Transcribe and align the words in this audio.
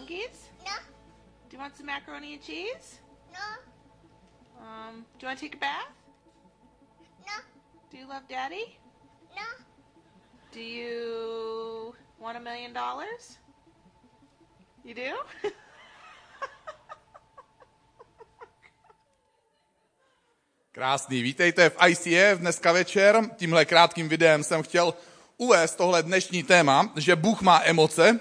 Hungry? 0.00 0.26
No, 0.64 0.72
Do 1.48 1.56
you 1.56 1.58
want 1.58 1.76
some 1.76 1.86
macaroni 1.86 2.32
and 2.34 2.42
cheese? 2.42 3.00
no, 3.32 3.46
Um, 4.62 5.04
do 5.18 5.24
you 5.24 5.28
want 5.28 5.38
to 5.38 5.44
take 5.44 5.54
a 5.56 5.58
bath? 5.58 5.92
no, 7.26 7.36
Do 7.90 7.98
you 7.98 8.06
love 8.08 8.22
daddy? 8.28 8.78
no, 9.36 9.48
Do 10.52 10.60
you 10.60 11.94
want 12.18 12.36
a 12.38 12.40
million 12.40 12.72
dollars? 12.72 13.38
You 14.84 14.94
do? 14.94 15.12
Krásný, 20.72 21.22
vítejte 21.22 21.70
v 21.70 21.76
ICF 21.88 22.38
dneska 22.40 22.72
večer. 22.72 23.30
Tímhle 23.36 23.64
krátkým 23.64 24.08
videem 24.08 24.44
jsem 24.44 24.62
chtěl 24.62 24.94
uvést 25.36 25.74
tohle 25.74 26.02
dnešní 26.02 26.42
téma, 26.42 26.92
že 26.96 27.16
Bůh 27.16 27.42
má 27.42 27.60
emoce, 27.64 28.20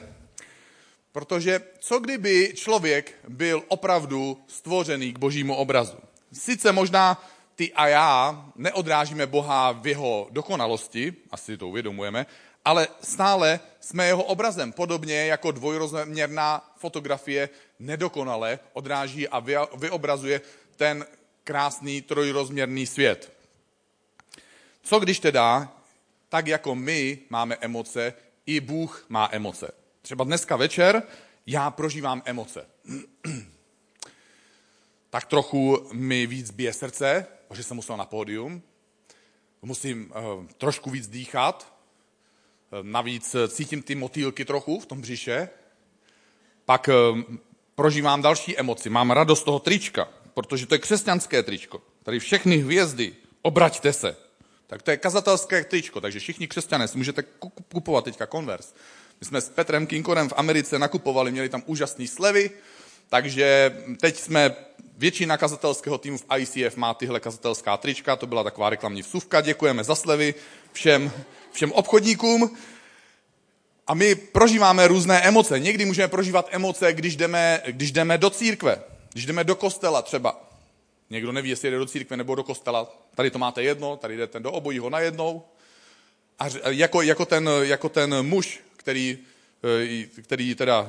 protože 1.12 1.62
co 1.80 2.00
kdyby 2.00 2.54
člověk 2.56 3.16
byl 3.28 3.64
opravdu 3.68 4.44
stvořený 4.48 5.14
k 5.14 5.20
božímu 5.20 5.56
obrazu? 5.56 5.98
Sice 6.34 6.72
možná 6.72 7.24
ty 7.56 7.74
a 7.74 7.88
já 7.88 8.46
neodrážíme 8.56 9.28
Boha 9.28 9.72
v 9.72 9.88
jeho 9.88 10.28
dokonalosti, 10.32 11.14
asi 11.32 11.58
to 11.58 11.68
uvědomujeme, 11.68 12.26
ale 12.66 12.88
stále 13.02 13.60
jsme 13.80 14.06
jeho 14.08 14.24
obrazem, 14.24 14.72
podobně 14.72 15.26
jako 15.26 15.52
dvojrozměrná 15.52 16.74
fotografie 16.78 17.50
nedokonale 17.80 18.60
odráží 18.74 19.28
a 19.28 19.40
vy- 19.40 19.56
vyobrazuje 19.78 20.42
ten 20.76 21.06
krásný 21.44 22.02
trojrozměrný 22.02 22.86
svět. 22.86 23.34
Co 24.84 25.00
když 25.00 25.20
teda, 25.20 25.74
tak 26.30 26.48
jako 26.48 26.76
my 26.76 27.20
máme 27.30 27.58
emoce, 27.62 28.14
i 28.46 28.60
Bůh 28.60 29.06
má 29.10 29.30
emoce. 29.32 29.79
Třeba 30.10 30.24
dneska 30.24 30.56
večer 30.56 31.04
já 31.46 31.72
prožívám 31.72 32.22
emoce. 32.26 32.66
tak 35.10 35.26
trochu 35.26 35.88
mi 35.94 36.28
víc 36.28 36.52
bije 36.52 36.74
srdce, 36.74 37.26
protože 37.48 37.64
jsem 37.64 37.76
musel 37.76 37.98
na 37.98 38.06
pódium. 38.06 38.62
Musím 39.62 40.12
uh, 40.12 40.46
trošku 40.58 40.90
víc 40.90 41.08
dýchat. 41.08 41.74
Uh, 42.72 42.80
navíc 42.82 43.36
uh, 43.36 43.48
cítím 43.48 43.82
ty 43.82 43.96
motýlky 43.96 44.46
trochu 44.46 44.80
v 44.80 44.86
tom 44.86 45.02
břiše. 45.02 45.50
Pak 46.66 46.90
uh, 47.12 47.22
prožívám 47.76 48.22
další 48.22 48.58
emoci. 48.58 48.90
Mám 48.90 49.12
radost 49.12 49.44
toho 49.44 49.60
trička, 49.60 50.08
protože 50.34 50.66
to 50.66 50.76
je 50.76 50.80
křesťanské 50.80 51.44
tričko. 51.44 51.82
Tady 52.04 52.20
všechny 52.20 52.58
hvězdy, 52.58 53.16
obraťte 53.42 53.94
se. 53.94 54.18
Tak 54.68 54.82
to 54.82 54.92
je 54.92 54.98
kazatelské 54.98 55.64
tričko, 55.64 56.02
takže 56.02 56.20
všichni 56.20 56.48
křesťané 56.48 56.88
si 56.88 56.98
můžete 56.98 57.24
kupovat 57.70 58.04
teďka 58.04 58.26
konvers. 58.26 58.74
My 59.22 59.28
jsme 59.28 59.42
s 59.42 59.50
Petrem 59.50 59.88
Kinkorem 59.88 60.30
v 60.30 60.34
Americe 60.36 60.80
nakupovali, 60.80 61.32
měli 61.32 61.50
tam 61.50 61.64
úžasné 61.66 62.08
slevy, 62.08 62.52
takže 63.10 63.78
teď 64.02 64.20
jsme, 64.20 64.56
většina 64.98 65.38
kazatelského 65.38 65.98
týmu 65.98 66.18
v 66.18 66.26
ICF 66.38 66.76
má 66.76 66.94
tyhle 66.94 67.20
kazatelská 67.20 67.78
trička, 67.78 68.16
to 68.16 68.28
byla 68.28 68.44
taková 68.44 68.70
reklamní 68.70 69.02
vsuvka, 69.02 69.42
děkujeme 69.42 69.84
za 69.84 69.96
slevy 69.96 70.36
všem, 70.74 71.12
všem 71.52 71.72
obchodníkům. 71.72 72.58
A 73.88 73.94
my 73.94 74.16
prožíváme 74.16 74.88
různé 74.88 75.22
emoce. 75.22 75.60
Někdy 75.60 75.86
můžeme 75.86 76.08
prožívat 76.08 76.48
emoce, 76.52 76.94
když 76.94 77.16
jdeme, 77.16 77.62
když 77.68 77.92
jdeme 77.92 78.18
do 78.18 78.30
církve, 78.30 78.82
když 79.14 79.26
jdeme 79.26 79.44
do 79.44 79.56
kostela 79.56 80.02
třeba. 80.02 80.42
Někdo 81.10 81.32
neví, 81.32 81.50
jestli 81.50 81.72
jde 81.72 81.78
do 81.78 81.86
církve 81.86 82.18
nebo 82.18 82.36
do 82.36 82.44
kostela. 82.44 82.92
Tady 83.16 83.32
to 83.32 83.40
máte 83.40 83.64
jedno, 83.64 83.98
tady 83.98 84.18
jdete 84.18 84.40
do 84.40 84.52
obojího 84.52 84.90
najednou. 84.90 85.44
A 86.40 86.46
jako, 86.70 87.02
jako, 87.02 87.26
ten, 87.26 87.50
jako 87.62 87.90
ten 87.90 88.26
muž, 88.26 88.60
který, 88.80 89.18
který 90.22 90.56
teda, 90.56 90.88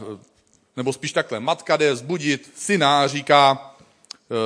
nebo 0.76 0.92
spíš 0.92 1.12
takhle, 1.12 1.40
matka 1.40 1.76
jde 1.76 1.96
zbudit 1.96 2.52
syna 2.56 3.02
a 3.02 3.06
říká, 3.06 3.74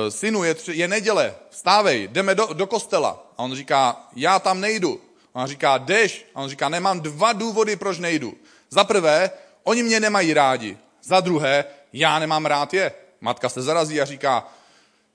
synu, 0.09 0.43
je, 0.43 0.53
tři, 0.53 0.73
je 0.75 0.87
neděle, 0.87 1.35
vstávej, 1.49 2.07
jdeme 2.07 2.35
do, 2.35 2.45
do 2.53 2.67
kostela. 2.67 3.31
A 3.37 3.43
on 3.43 3.55
říká, 3.55 4.07
já 4.15 4.39
tam 4.39 4.61
nejdu. 4.61 5.01
A 5.33 5.41
on 5.41 5.47
říká, 5.47 5.77
jdeš. 5.77 6.25
A 6.35 6.41
on 6.41 6.49
říká, 6.49 6.69
nemám 6.69 6.99
dva 6.99 7.33
důvody, 7.33 7.75
proč 7.75 7.97
nejdu. 7.97 8.33
Za 8.69 8.83
prvé, 8.83 9.31
oni 9.63 9.83
mě 9.83 9.99
nemají 9.99 10.33
rádi. 10.33 10.77
Za 11.03 11.19
druhé, 11.19 11.65
já 11.93 12.19
nemám 12.19 12.45
rád 12.45 12.73
je. 12.73 12.91
Matka 13.21 13.49
se 13.49 13.61
zarazí 13.61 14.01
a 14.01 14.05
říká, 14.05 14.47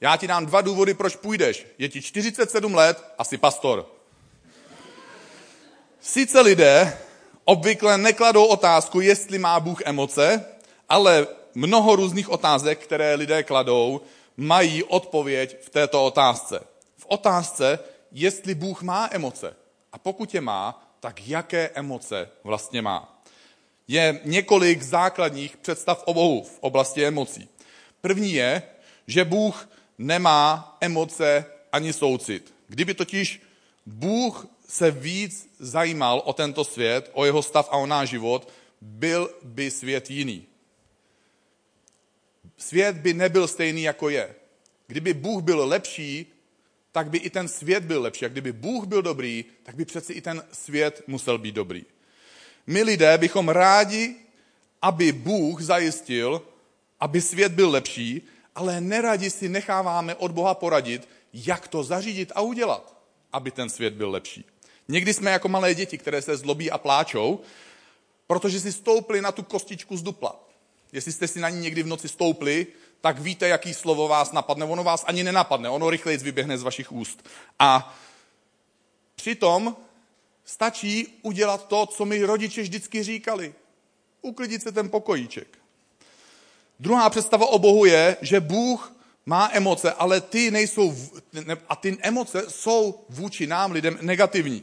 já 0.01 0.17
ti 0.17 0.27
dám 0.27 0.47
dva 0.47 0.61
důvody, 0.61 0.95
proč 0.95 1.17
půjdeš. 1.17 1.67
Je 1.79 1.89
ti 1.89 2.03
47 2.03 2.75
let 2.75 3.05
a 3.19 3.25
jsi 3.25 3.39
pastor. 3.39 3.87
Sice 6.01 6.41
lidé 6.41 6.99
obvykle 7.51 7.99
nekladou 7.99 8.45
otázku, 8.47 9.01
jestli 9.01 9.39
má 9.39 9.61
Bůh 9.61 9.83
emoce, 9.85 10.45
ale 10.89 11.27
mnoho 11.55 11.97
různých 11.97 12.29
otázek, 12.29 12.79
které 12.79 13.15
lidé 13.15 13.43
kladou, 13.43 14.01
mají 14.37 14.85
odpověď 14.85 15.57
v 15.63 15.71
této 15.71 16.05
otázce. 16.05 16.61
V 16.97 17.07
otázce, 17.09 17.79
jestli 18.13 18.55
Bůh 18.55 18.83
má 18.83 19.09
emoce. 19.13 19.57
A 19.93 19.99
pokud 19.99 20.35
je 20.35 20.41
má, 20.41 20.95
tak 21.01 21.29
jaké 21.29 21.71
emoce 21.75 22.29
vlastně 22.45 22.83
má. 22.83 23.23
Je 23.89 24.21
několik 24.25 24.83
základních 24.83 25.57
představ 25.57 26.03
o 26.07 26.15
Bohu 26.15 26.43
v 26.43 26.59
oblasti 26.61 27.07
emocí. 27.07 27.49
První 28.01 28.33
je, 28.33 28.63
že 29.07 29.25
Bůh 29.25 29.69
nemá 29.99 30.77
emoce 30.81 31.45
ani 31.73 31.93
soucit. 31.93 32.55
Kdyby 32.69 32.95
totiž 32.95 33.43
Bůh 33.87 34.47
se 34.71 34.91
víc 34.91 35.51
zajímal 35.59 36.23
o 36.25 36.33
tento 36.33 36.65
svět, 36.65 37.11
o 37.13 37.25
jeho 37.25 37.43
stav 37.43 37.69
a 37.71 37.77
o 37.77 37.87
náš 37.87 38.09
život, 38.09 38.49
byl 38.81 39.31
by 39.43 39.71
svět 39.71 40.11
jiný. 40.11 40.47
Svět 42.57 42.97
by 42.97 43.15
nebyl 43.15 43.49
stejný, 43.49 43.83
jako 43.83 44.09
je. 44.09 44.35
Kdyby 44.87 45.15
Bůh 45.15 45.43
byl 45.43 45.67
lepší, 45.67 46.27
tak 46.93 47.11
by 47.11 47.19
i 47.19 47.31
ten 47.31 47.49
svět 47.49 47.85
byl 47.85 48.03
lepší. 48.03 48.25
A 48.25 48.29
kdyby 48.29 48.53
Bůh 48.53 48.87
byl 48.87 49.03
dobrý, 49.03 49.45
tak 49.63 49.75
by 49.75 49.85
přeci 49.85 50.13
i 50.13 50.21
ten 50.21 50.43
svět 50.53 51.03
musel 51.07 51.39
být 51.39 51.55
dobrý. 51.55 51.85
My 52.67 52.83
lidé 52.83 53.19
bychom 53.19 53.49
rádi, 53.49 54.17
aby 54.83 55.13
Bůh 55.13 55.61
zajistil, 55.61 56.43
aby 57.01 57.21
svět 57.21 57.53
byl 57.53 57.71
lepší, 57.71 58.23
ale 58.55 58.81
neradi 58.81 59.31
si 59.31 59.49
necháváme 59.49 60.15
od 60.15 60.31
Boha 60.31 60.55
poradit, 60.55 61.09
jak 61.33 61.69
to 61.69 61.83
zařídit 61.83 62.33
a 62.35 62.41
udělat, 62.41 62.97
aby 63.33 63.51
ten 63.51 63.69
svět 63.69 63.95
byl 63.95 64.11
lepší. 64.11 64.45
Někdy 64.91 65.15
jsme 65.15 65.31
jako 65.31 65.49
malé 65.49 65.75
děti, 65.75 65.99
které 65.99 66.23
se 66.23 66.37
zlobí 66.37 66.71
a 66.71 66.79
pláčou, 66.79 67.41
protože 68.27 68.61
si 68.61 68.73
stoupli 68.73 69.21
na 69.21 69.33
tu 69.33 69.43
kostičku 69.43 69.97
z 69.97 70.03
dupla. 70.03 70.41
Jestli 70.93 71.13
jste 71.13 71.29
si 71.29 71.41
na 71.41 71.49
ní 71.49 71.61
někdy 71.61 71.83
v 71.83 71.87
noci 71.87 72.09
stoupli, 72.09 72.67
tak 73.01 73.19
víte, 73.19 73.49
jaký 73.49 73.75
slovo 73.75 74.09
vás 74.09 74.33
napadne. 74.33 74.65
Ono 74.65 74.85
vás 74.85 75.05
ani 75.07 75.25
nenapadne, 75.25 75.69
ono 75.69 75.91
rychleji 75.91 76.19
vyběhne 76.19 76.59
z 76.59 76.63
vašich 76.63 76.93
úst. 76.93 77.29
A 77.59 77.97
přitom 79.17 79.77
stačí 80.45 81.19
udělat 81.23 81.69
to, 81.69 81.87
co 81.87 82.05
mi 82.05 82.23
rodiče 82.23 82.63
vždycky 82.63 83.03
říkali. 83.03 83.55
Uklidit 84.23 84.63
se 84.63 84.73
ten 84.73 84.91
pokojíček. 84.91 85.59
Druhá 86.81 87.11
představa 87.11 87.47
o 87.47 87.59
Bohu 87.59 87.85
je, 87.85 88.17
že 88.21 88.41
Bůh 88.41 88.93
má 89.27 89.51
emoce, 89.53 89.93
ale 89.93 90.21
ty 90.21 90.51
nejsou, 90.51 90.97
a 91.69 91.77
ty 91.77 91.99
emoce 92.03 92.45
jsou 92.49 93.05
vůči 93.09 93.47
nám 93.47 93.73
lidem 93.73 93.99
negativní. 94.01 94.63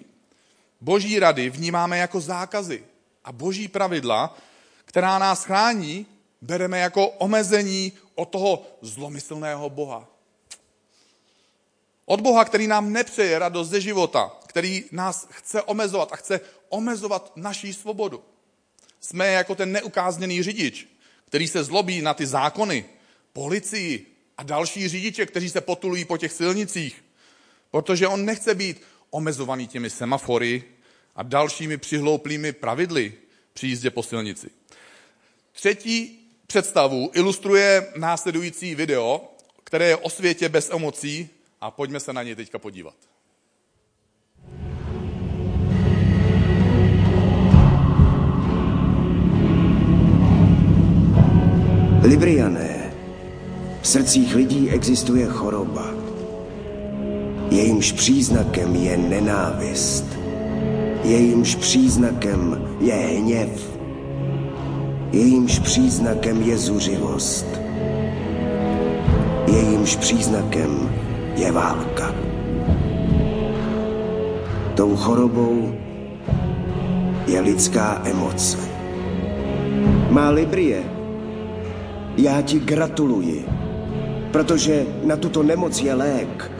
Boží 0.81 1.19
rady 1.19 1.50
vnímáme 1.50 1.97
jako 1.97 2.21
zákazy 2.21 2.83
a 3.24 3.31
boží 3.31 3.68
pravidla, 3.68 4.38
která 4.85 5.19
nás 5.19 5.44
chrání, 5.44 6.06
bereme 6.41 6.79
jako 6.79 7.07
omezení 7.07 7.94
od 8.15 8.25
toho 8.25 8.65
zlomyslného 8.81 9.69
Boha. 9.69 10.07
Od 12.06 12.21
Boha, 12.21 12.45
který 12.45 12.68
nám 12.68 12.94
nepřeje 12.94 13.39
radost 13.39 13.69
ze 13.69 13.81
života, 13.81 14.31
který 14.47 14.83
nás 14.91 15.27
chce 15.31 15.62
omezovat 15.62 16.13
a 16.13 16.15
chce 16.15 16.39
omezovat 16.69 17.31
naší 17.35 17.73
svobodu. 17.73 18.23
Jsme 19.01 19.27
jako 19.27 19.56
ten 19.56 19.71
neukázněný 19.71 20.44
řidič, 20.44 20.88
který 21.25 21.47
se 21.47 21.63
zlobí 21.63 22.01
na 22.01 22.13
ty 22.13 22.25
zákony, 22.25 22.85
policii 23.33 24.06
a 24.38 24.44
další 24.44 24.88
řidiče, 24.88 25.25
kteří 25.25 25.50
se 25.50 25.62
potulují 25.62 26.06
po 26.06 26.18
těch 26.18 26.31
silnicích, 26.31 27.06
protože 27.71 28.07
on 28.07 28.25
nechce 28.25 28.56
být 28.56 28.81
omezovaný 29.18 29.68
těmi 29.68 29.90
semafory 29.90 30.64
a 31.16 31.24
dalšími 31.24 31.78
přihlouplými 31.78 32.54
pravidly 32.54 33.14
při 33.54 33.68
jízdě 33.68 33.90
po 33.90 34.04
silnici. 34.04 34.50
Třetí 35.52 36.19
představu 36.48 37.12
ilustruje 37.14 37.88
následující 37.96 38.75
video, 38.75 39.22
které 39.64 39.88
je 39.88 39.96
o 39.96 40.10
světě 40.10 40.50
bez 40.50 40.69
emocí 40.69 41.30
a 41.62 41.72
pojďme 41.72 42.00
se 42.00 42.14
na 42.14 42.24
něj 42.24 42.36
teďka 42.36 42.60
podívat. 42.60 42.96
Libriané, 52.04 52.94
v 53.81 53.88
srdcích 53.88 54.36
lidí 54.36 54.69
existuje 54.69 55.25
choroba. 55.25 55.96
Jejímž 57.51 57.91
příznakem 57.91 58.75
je 58.75 58.97
nenávist. 58.97 60.05
Jejímž 61.03 61.55
příznakem 61.55 62.61
je 62.79 62.94
hněv. 62.94 63.77
jejímž 65.11 65.59
příznakem 65.59 66.41
je 66.41 66.57
zuřivost. 66.57 67.45
Jejímž 69.47 69.95
příznakem 69.95 70.89
je 71.35 71.51
válka. 71.51 72.15
Tou 74.75 74.95
chorobou 74.95 75.73
je 77.27 77.39
lidská 77.39 78.01
emoce. 78.05 78.57
Má 80.09 80.29
Librie, 80.29 80.83
já 82.17 82.41
ti 82.41 82.59
gratuluji, 82.59 83.45
protože 84.31 84.85
na 85.03 85.15
tuto 85.15 85.44
nemoc 85.44 85.81
je 85.81 85.94
lék. 85.94 86.56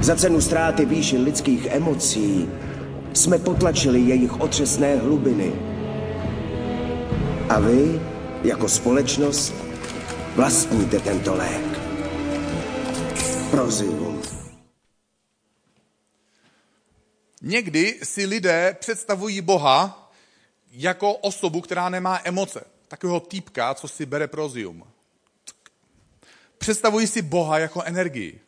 Za 0.00 0.16
cenu 0.16 0.40
ztráty 0.40 0.86
výši 0.86 1.18
lidských 1.18 1.66
emocí 1.66 2.48
jsme 3.14 3.38
potlačili 3.38 4.00
jejich 4.00 4.40
otřesné 4.40 4.96
hlubiny. 4.96 5.52
A 7.48 7.60
vy, 7.60 8.00
jako 8.44 8.68
společnost, 8.68 9.54
vlastníte 10.36 11.00
tento 11.00 11.34
lék. 11.34 11.78
Prozium. 13.50 14.22
Někdy 17.42 18.00
si 18.02 18.26
lidé 18.26 18.76
představují 18.80 19.40
Boha 19.40 20.10
jako 20.72 21.14
osobu, 21.14 21.60
která 21.60 21.88
nemá 21.88 22.20
emoce. 22.24 22.64
Takového 22.88 23.20
týpka, 23.20 23.74
co 23.74 23.88
si 23.88 24.06
bere 24.06 24.28
prozium. 24.28 24.84
Představují 26.58 27.06
si 27.06 27.22
Boha 27.22 27.58
jako 27.58 27.82
energii. 27.82 28.43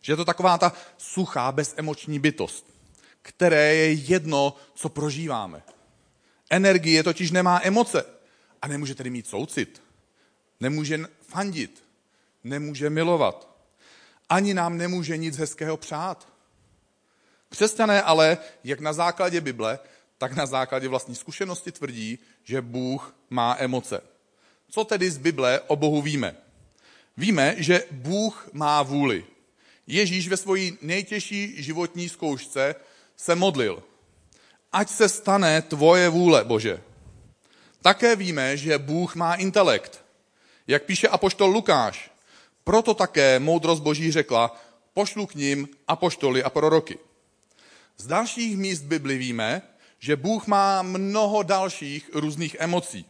Že 0.00 0.12
je 0.12 0.16
to 0.16 0.24
taková 0.24 0.58
ta 0.58 0.72
suchá, 0.98 1.52
bezemoční 1.52 2.18
bytost, 2.18 2.66
které 3.22 3.74
je 3.74 3.92
jedno, 3.92 4.54
co 4.74 4.88
prožíváme. 4.88 5.62
Energie 6.50 7.02
totiž 7.02 7.30
nemá 7.30 7.60
emoce 7.62 8.04
a 8.62 8.68
nemůže 8.68 8.94
tedy 8.94 9.10
mít 9.10 9.26
soucit. 9.26 9.82
Nemůže 10.60 10.98
fandit. 11.20 11.84
Nemůže 12.44 12.90
milovat. 12.90 13.48
Ani 14.28 14.54
nám 14.54 14.78
nemůže 14.78 15.16
nic 15.16 15.36
hezkého 15.36 15.76
přát. 15.76 16.28
Křesťané 17.48 18.02
ale, 18.02 18.38
jak 18.64 18.80
na 18.80 18.92
základě 18.92 19.40
Bible, 19.40 19.78
tak 20.18 20.32
na 20.32 20.46
základě 20.46 20.88
vlastní 20.88 21.14
zkušenosti 21.14 21.72
tvrdí, 21.72 22.18
že 22.44 22.60
Bůh 22.60 23.14
má 23.30 23.56
emoce. 23.58 24.00
Co 24.70 24.84
tedy 24.84 25.10
z 25.10 25.18
Bible 25.18 25.60
o 25.60 25.76
Bohu 25.76 26.02
víme? 26.02 26.36
Víme, 27.16 27.54
že 27.58 27.84
Bůh 27.90 28.48
má 28.52 28.82
vůli. 28.82 29.24
Ježíš 29.90 30.28
ve 30.28 30.36
svojí 30.36 30.78
nejtěžší 30.82 31.62
životní 31.62 32.08
zkoušce 32.08 32.74
se 33.16 33.34
modlil. 33.34 33.82
Ať 34.72 34.90
se 34.90 35.08
stane 35.08 35.62
tvoje 35.62 36.08
vůle, 36.08 36.44
Bože. 36.44 36.82
Také 37.82 38.16
víme, 38.16 38.56
že 38.56 38.78
Bůh 38.78 39.14
má 39.14 39.34
intelekt. 39.34 40.04
Jak 40.66 40.84
píše 40.84 41.08
apoštol 41.08 41.50
Lukáš, 41.50 42.10
proto 42.64 42.94
také 42.94 43.38
moudrost 43.38 43.82
Boží 43.82 44.12
řekla, 44.12 44.60
pošlu 44.94 45.26
k 45.26 45.34
ním 45.34 45.68
apoštoly 45.88 46.42
a 46.42 46.50
proroky. 46.50 46.98
Z 47.96 48.06
dalších 48.06 48.56
míst 48.56 48.82
Bibli 48.82 49.18
víme, 49.18 49.62
že 49.98 50.16
Bůh 50.16 50.46
má 50.46 50.82
mnoho 50.82 51.42
dalších 51.42 52.10
různých 52.12 52.56
emocí. 52.58 53.06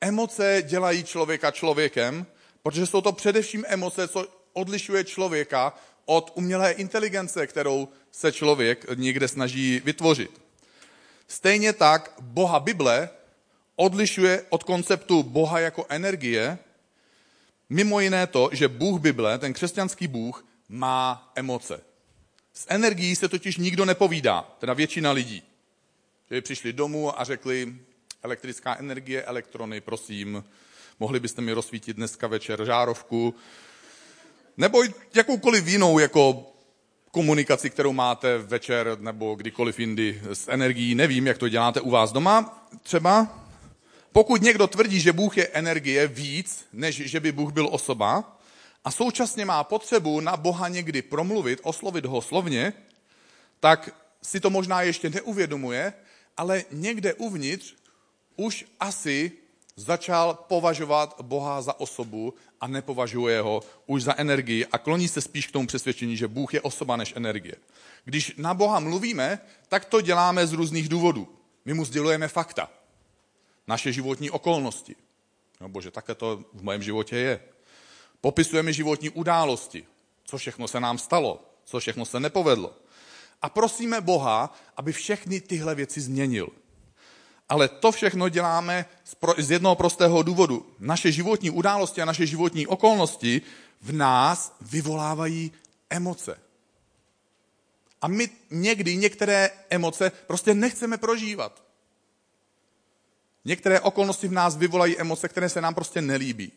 Emoce 0.00 0.62
dělají 0.66 1.04
člověka 1.04 1.50
člověkem, 1.50 2.26
protože 2.62 2.86
jsou 2.86 3.00
to 3.00 3.12
především 3.12 3.64
emoce, 3.68 4.08
co 4.08 4.43
odlišuje 4.54 5.04
člověka 5.04 5.74
od 6.04 6.32
umělé 6.34 6.72
inteligence, 6.72 7.46
kterou 7.46 7.88
se 8.12 8.32
člověk 8.32 8.86
někde 8.94 9.28
snaží 9.28 9.82
vytvořit. 9.84 10.40
Stejně 11.28 11.72
tak 11.72 12.14
Boha 12.20 12.60
Bible 12.60 13.08
odlišuje 13.76 14.44
od 14.48 14.64
konceptu 14.64 15.22
Boha 15.22 15.60
jako 15.60 15.86
energie, 15.88 16.58
mimo 17.68 18.00
jiné 18.00 18.26
to, 18.26 18.48
že 18.52 18.68
Bůh 18.68 19.00
Bible, 19.00 19.38
ten 19.38 19.52
křesťanský 19.52 20.08
Bůh, 20.08 20.46
má 20.68 21.32
emoce. 21.34 21.80
S 22.52 22.66
energií 22.68 23.16
se 23.16 23.28
totiž 23.28 23.56
nikdo 23.56 23.84
nepovídá, 23.84 24.54
teda 24.58 24.74
většina 24.74 25.12
lidí. 25.12 25.42
Že 26.30 26.42
přišli 26.42 26.72
domů 26.72 27.20
a 27.20 27.24
řekli, 27.24 27.74
elektrická 28.22 28.76
energie, 28.76 29.22
elektrony, 29.22 29.80
prosím, 29.80 30.44
mohli 31.00 31.20
byste 31.20 31.42
mi 31.42 31.52
rozsvítit 31.52 31.96
dneska 31.96 32.26
večer 32.26 32.64
žárovku, 32.64 33.34
nebo 34.56 34.82
jakoukoliv 35.14 35.66
jinou 35.66 35.98
jako 35.98 36.50
komunikaci, 37.10 37.70
kterou 37.70 37.92
máte 37.92 38.38
večer 38.38 38.96
nebo 39.00 39.34
kdykoliv 39.34 39.80
jindy 39.80 40.22
s 40.32 40.48
energií. 40.48 40.94
Nevím, 40.94 41.26
jak 41.26 41.38
to 41.38 41.48
děláte 41.48 41.80
u 41.80 41.90
vás 41.90 42.12
doma 42.12 42.66
třeba. 42.82 43.40
Pokud 44.12 44.42
někdo 44.42 44.66
tvrdí, 44.66 45.00
že 45.00 45.12
Bůh 45.12 45.38
je 45.38 45.48
energie 45.48 46.06
víc, 46.06 46.66
než 46.72 46.96
že 46.96 47.20
by 47.20 47.32
Bůh 47.32 47.52
byl 47.52 47.68
osoba, 47.72 48.38
a 48.84 48.90
současně 48.90 49.44
má 49.44 49.64
potřebu 49.64 50.20
na 50.20 50.36
Boha 50.36 50.68
někdy 50.68 51.02
promluvit, 51.02 51.60
oslovit 51.62 52.04
ho 52.04 52.22
slovně, 52.22 52.72
tak 53.60 53.94
si 54.22 54.40
to 54.40 54.50
možná 54.50 54.82
ještě 54.82 55.10
neuvědomuje, 55.10 55.92
ale 56.36 56.64
někde 56.70 57.14
uvnitř 57.14 57.74
už 58.36 58.64
asi 58.80 59.32
začal 59.76 60.34
považovat 60.34 61.20
Boha 61.22 61.62
za 61.62 61.80
osobu 61.80 62.34
a 62.60 62.66
nepovažuje 62.66 63.40
ho 63.40 63.62
už 63.86 64.02
za 64.02 64.14
energii 64.16 64.66
a 64.66 64.78
kloní 64.78 65.08
se 65.08 65.20
spíš 65.20 65.46
k 65.46 65.52
tomu 65.52 65.66
přesvědčení, 65.66 66.16
že 66.16 66.28
Bůh 66.28 66.54
je 66.54 66.60
osoba 66.60 66.96
než 66.96 67.12
energie. 67.16 67.54
Když 68.04 68.34
na 68.36 68.54
Boha 68.54 68.80
mluvíme, 68.80 69.38
tak 69.68 69.84
to 69.84 70.00
děláme 70.00 70.46
z 70.46 70.52
různých 70.52 70.88
důvodů. 70.88 71.28
My 71.64 71.74
mu 71.74 71.84
sdělujeme 71.84 72.28
fakta, 72.28 72.70
naše 73.66 73.92
životní 73.92 74.30
okolnosti. 74.30 74.96
No 75.60 75.68
bože, 75.68 75.90
také 75.90 76.14
to 76.14 76.44
v 76.52 76.62
mém 76.62 76.82
životě 76.82 77.16
je. 77.16 77.40
Popisujeme 78.20 78.72
životní 78.72 79.10
události, 79.10 79.86
co 80.24 80.38
všechno 80.38 80.68
se 80.68 80.80
nám 80.80 80.98
stalo, 80.98 81.44
co 81.64 81.80
všechno 81.80 82.04
se 82.04 82.20
nepovedlo. 82.20 82.74
A 83.42 83.48
prosíme 83.48 84.00
Boha, 84.00 84.54
aby 84.76 84.92
všechny 84.92 85.40
tyhle 85.40 85.74
věci 85.74 86.00
změnil. 86.00 86.48
Ale 87.48 87.68
to 87.68 87.92
všechno 87.92 88.28
děláme 88.28 88.86
z 89.38 89.50
jednoho 89.50 89.74
prostého 89.74 90.22
důvodu. 90.22 90.66
Naše 90.78 91.12
životní 91.12 91.50
události 91.50 92.02
a 92.02 92.04
naše 92.04 92.26
životní 92.26 92.66
okolnosti 92.66 93.42
v 93.80 93.92
nás 93.92 94.56
vyvolávají 94.60 95.52
emoce. 95.90 96.40
A 98.02 98.08
my 98.08 98.30
někdy 98.50 98.96
některé 98.96 99.50
emoce 99.70 100.12
prostě 100.26 100.54
nechceme 100.54 100.98
prožívat. 100.98 101.62
Některé 103.44 103.80
okolnosti 103.80 104.28
v 104.28 104.32
nás 104.32 104.56
vyvolají 104.56 104.98
emoce, 104.98 105.28
které 105.28 105.48
se 105.48 105.60
nám 105.60 105.74
prostě 105.74 106.02
nelíbí. 106.02 106.52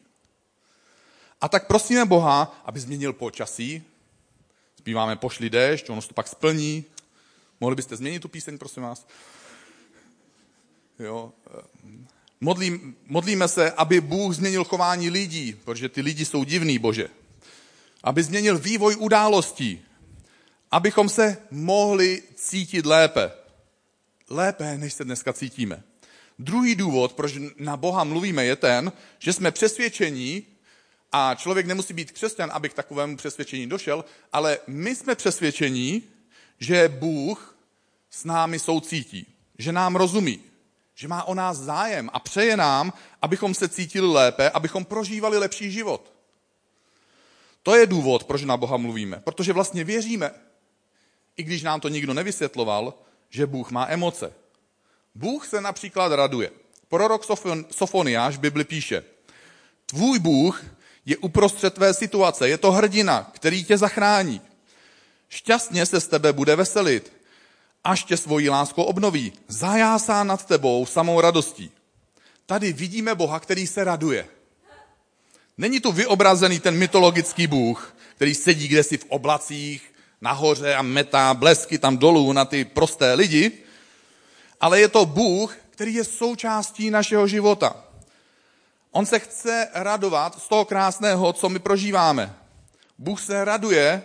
A 1.41 1.49
tak 1.49 1.67
prosíme 1.67 2.05
Boha, 2.05 2.61
aby 2.65 2.79
změnil 2.79 3.13
počasí. 3.13 3.83
Zpíváme 4.75 5.15
pošli 5.15 5.49
déšť, 5.49 5.89
ono 5.89 6.01
se 6.01 6.07
to 6.07 6.13
pak 6.13 6.27
splní. 6.27 6.85
Mohli 7.59 7.75
byste 7.75 7.95
změnit 7.95 8.19
tu 8.19 8.27
píseň, 8.27 8.57
prosím 8.57 8.83
vás? 8.83 9.07
Jo. 10.99 11.33
Eh, 11.47 11.61
modlím, 12.41 12.95
modlíme 13.05 13.47
se, 13.47 13.71
aby 13.71 14.01
Bůh 14.01 14.35
změnil 14.35 14.63
chování 14.63 15.09
lidí, 15.09 15.55
protože 15.63 15.89
ty 15.89 16.01
lidi 16.01 16.25
jsou 16.25 16.43
divný, 16.43 16.79
Bože. 16.79 17.07
Aby 18.03 18.23
změnil 18.23 18.59
vývoj 18.59 18.95
událostí, 18.95 19.81
abychom 20.71 21.09
se 21.09 21.37
mohli 21.51 22.23
cítit 22.35 22.85
lépe. 22.85 23.31
Lépe, 24.29 24.77
než 24.77 24.93
se 24.93 25.03
dneska 25.03 25.33
cítíme. 25.33 25.83
Druhý 26.39 26.75
důvod, 26.75 27.13
proč 27.13 27.33
na 27.57 27.77
Boha 27.77 28.03
mluvíme, 28.03 28.45
je 28.45 28.55
ten, 28.55 28.91
že 29.19 29.33
jsme 29.33 29.51
přesvědčení, 29.51 30.45
a 31.11 31.35
člověk 31.35 31.65
nemusí 31.65 31.93
být 31.93 32.11
křesťan, 32.11 32.49
aby 32.53 32.69
k 32.69 32.73
takovému 32.73 33.17
přesvědčení 33.17 33.67
došel, 33.67 34.05
ale 34.33 34.59
my 34.67 34.95
jsme 34.95 35.15
přesvědčení, 35.15 36.03
že 36.59 36.89
Bůh 36.99 37.57
s 38.09 38.23
námi 38.23 38.59
soucítí, 38.59 39.27
že 39.57 39.71
nám 39.71 39.95
rozumí, 39.95 40.39
že 40.99 41.07
má 41.07 41.23
o 41.23 41.33
nás 41.33 41.57
zájem 41.57 42.09
a 42.13 42.19
přeje 42.19 42.57
nám, 42.57 42.93
abychom 43.21 43.53
se 43.53 43.69
cítili 43.69 44.07
lépe, 44.07 44.49
abychom 44.49 44.85
prožívali 44.85 45.37
lepší 45.37 45.71
život. 45.71 46.13
To 47.63 47.75
je 47.75 47.85
důvod, 47.85 48.23
proč 48.23 48.41
na 48.41 48.57
Boha 48.57 48.77
mluvíme. 48.77 49.21
Protože 49.23 49.53
vlastně 49.53 49.83
věříme, 49.83 50.31
i 51.37 51.43
když 51.43 51.63
nám 51.63 51.79
to 51.79 51.87
nikdo 51.87 52.13
nevysvětloval, 52.13 52.93
že 53.29 53.45
Bůh 53.45 53.71
má 53.71 53.87
emoce. 53.89 54.33
Bůh 55.15 55.47
se 55.47 55.61
například 55.61 56.11
raduje. 56.11 56.51
Prorok 56.87 57.25
Sofoniáš 57.71 58.37
v 58.37 58.39
Bibli 58.39 58.63
píše, 58.63 59.03
tvůj 59.85 60.19
Bůh 60.19 60.65
je 61.05 61.17
uprostřed 61.17 61.73
tvé 61.73 61.93
situace, 61.93 62.49
je 62.49 62.57
to 62.57 62.71
hrdina, 62.71 63.31
který 63.33 63.63
tě 63.63 63.77
zachrání. 63.77 64.41
Šťastně 65.29 65.85
se 65.85 66.01
z 66.01 66.07
tebe 66.07 66.33
bude 66.33 66.55
veselit, 66.55 67.16
až 67.83 68.03
tě 68.03 68.17
svojí 68.17 68.49
láskou 68.49 68.83
obnoví. 68.83 69.33
Zajásá 69.47 70.23
nad 70.23 70.45
tebou 70.45 70.85
samou 70.85 71.21
radostí. 71.21 71.71
Tady 72.45 72.73
vidíme 72.73 73.15
Boha, 73.15 73.39
který 73.39 73.67
se 73.67 73.83
raduje. 73.83 74.27
Není 75.57 75.79
tu 75.79 75.91
vyobrazený 75.91 76.59
ten 76.59 76.77
mytologický 76.77 77.47
Bůh, 77.47 77.95
který 78.15 78.35
sedí 78.35 78.67
kdesi 78.67 78.97
v 78.97 79.05
oblacích, 79.09 79.93
nahoře 80.21 80.75
a 80.75 80.81
metá 80.81 81.33
blesky 81.33 81.77
tam 81.77 81.97
dolů 81.97 82.33
na 82.33 82.45
ty 82.45 82.65
prosté 82.65 83.13
lidi, 83.13 83.51
ale 84.61 84.79
je 84.79 84.87
to 84.87 85.05
Bůh, 85.05 85.55
který 85.69 85.93
je 85.93 86.03
součástí 86.03 86.89
našeho 86.89 87.27
života. 87.27 87.83
On 88.91 89.05
se 89.05 89.19
chce 89.19 89.67
radovat 89.73 90.41
z 90.41 90.47
toho 90.47 90.65
krásného, 90.65 91.33
co 91.33 91.49
my 91.49 91.59
prožíváme. 91.59 92.35
Bůh 92.97 93.21
se 93.21 93.45
raduje 93.45 94.03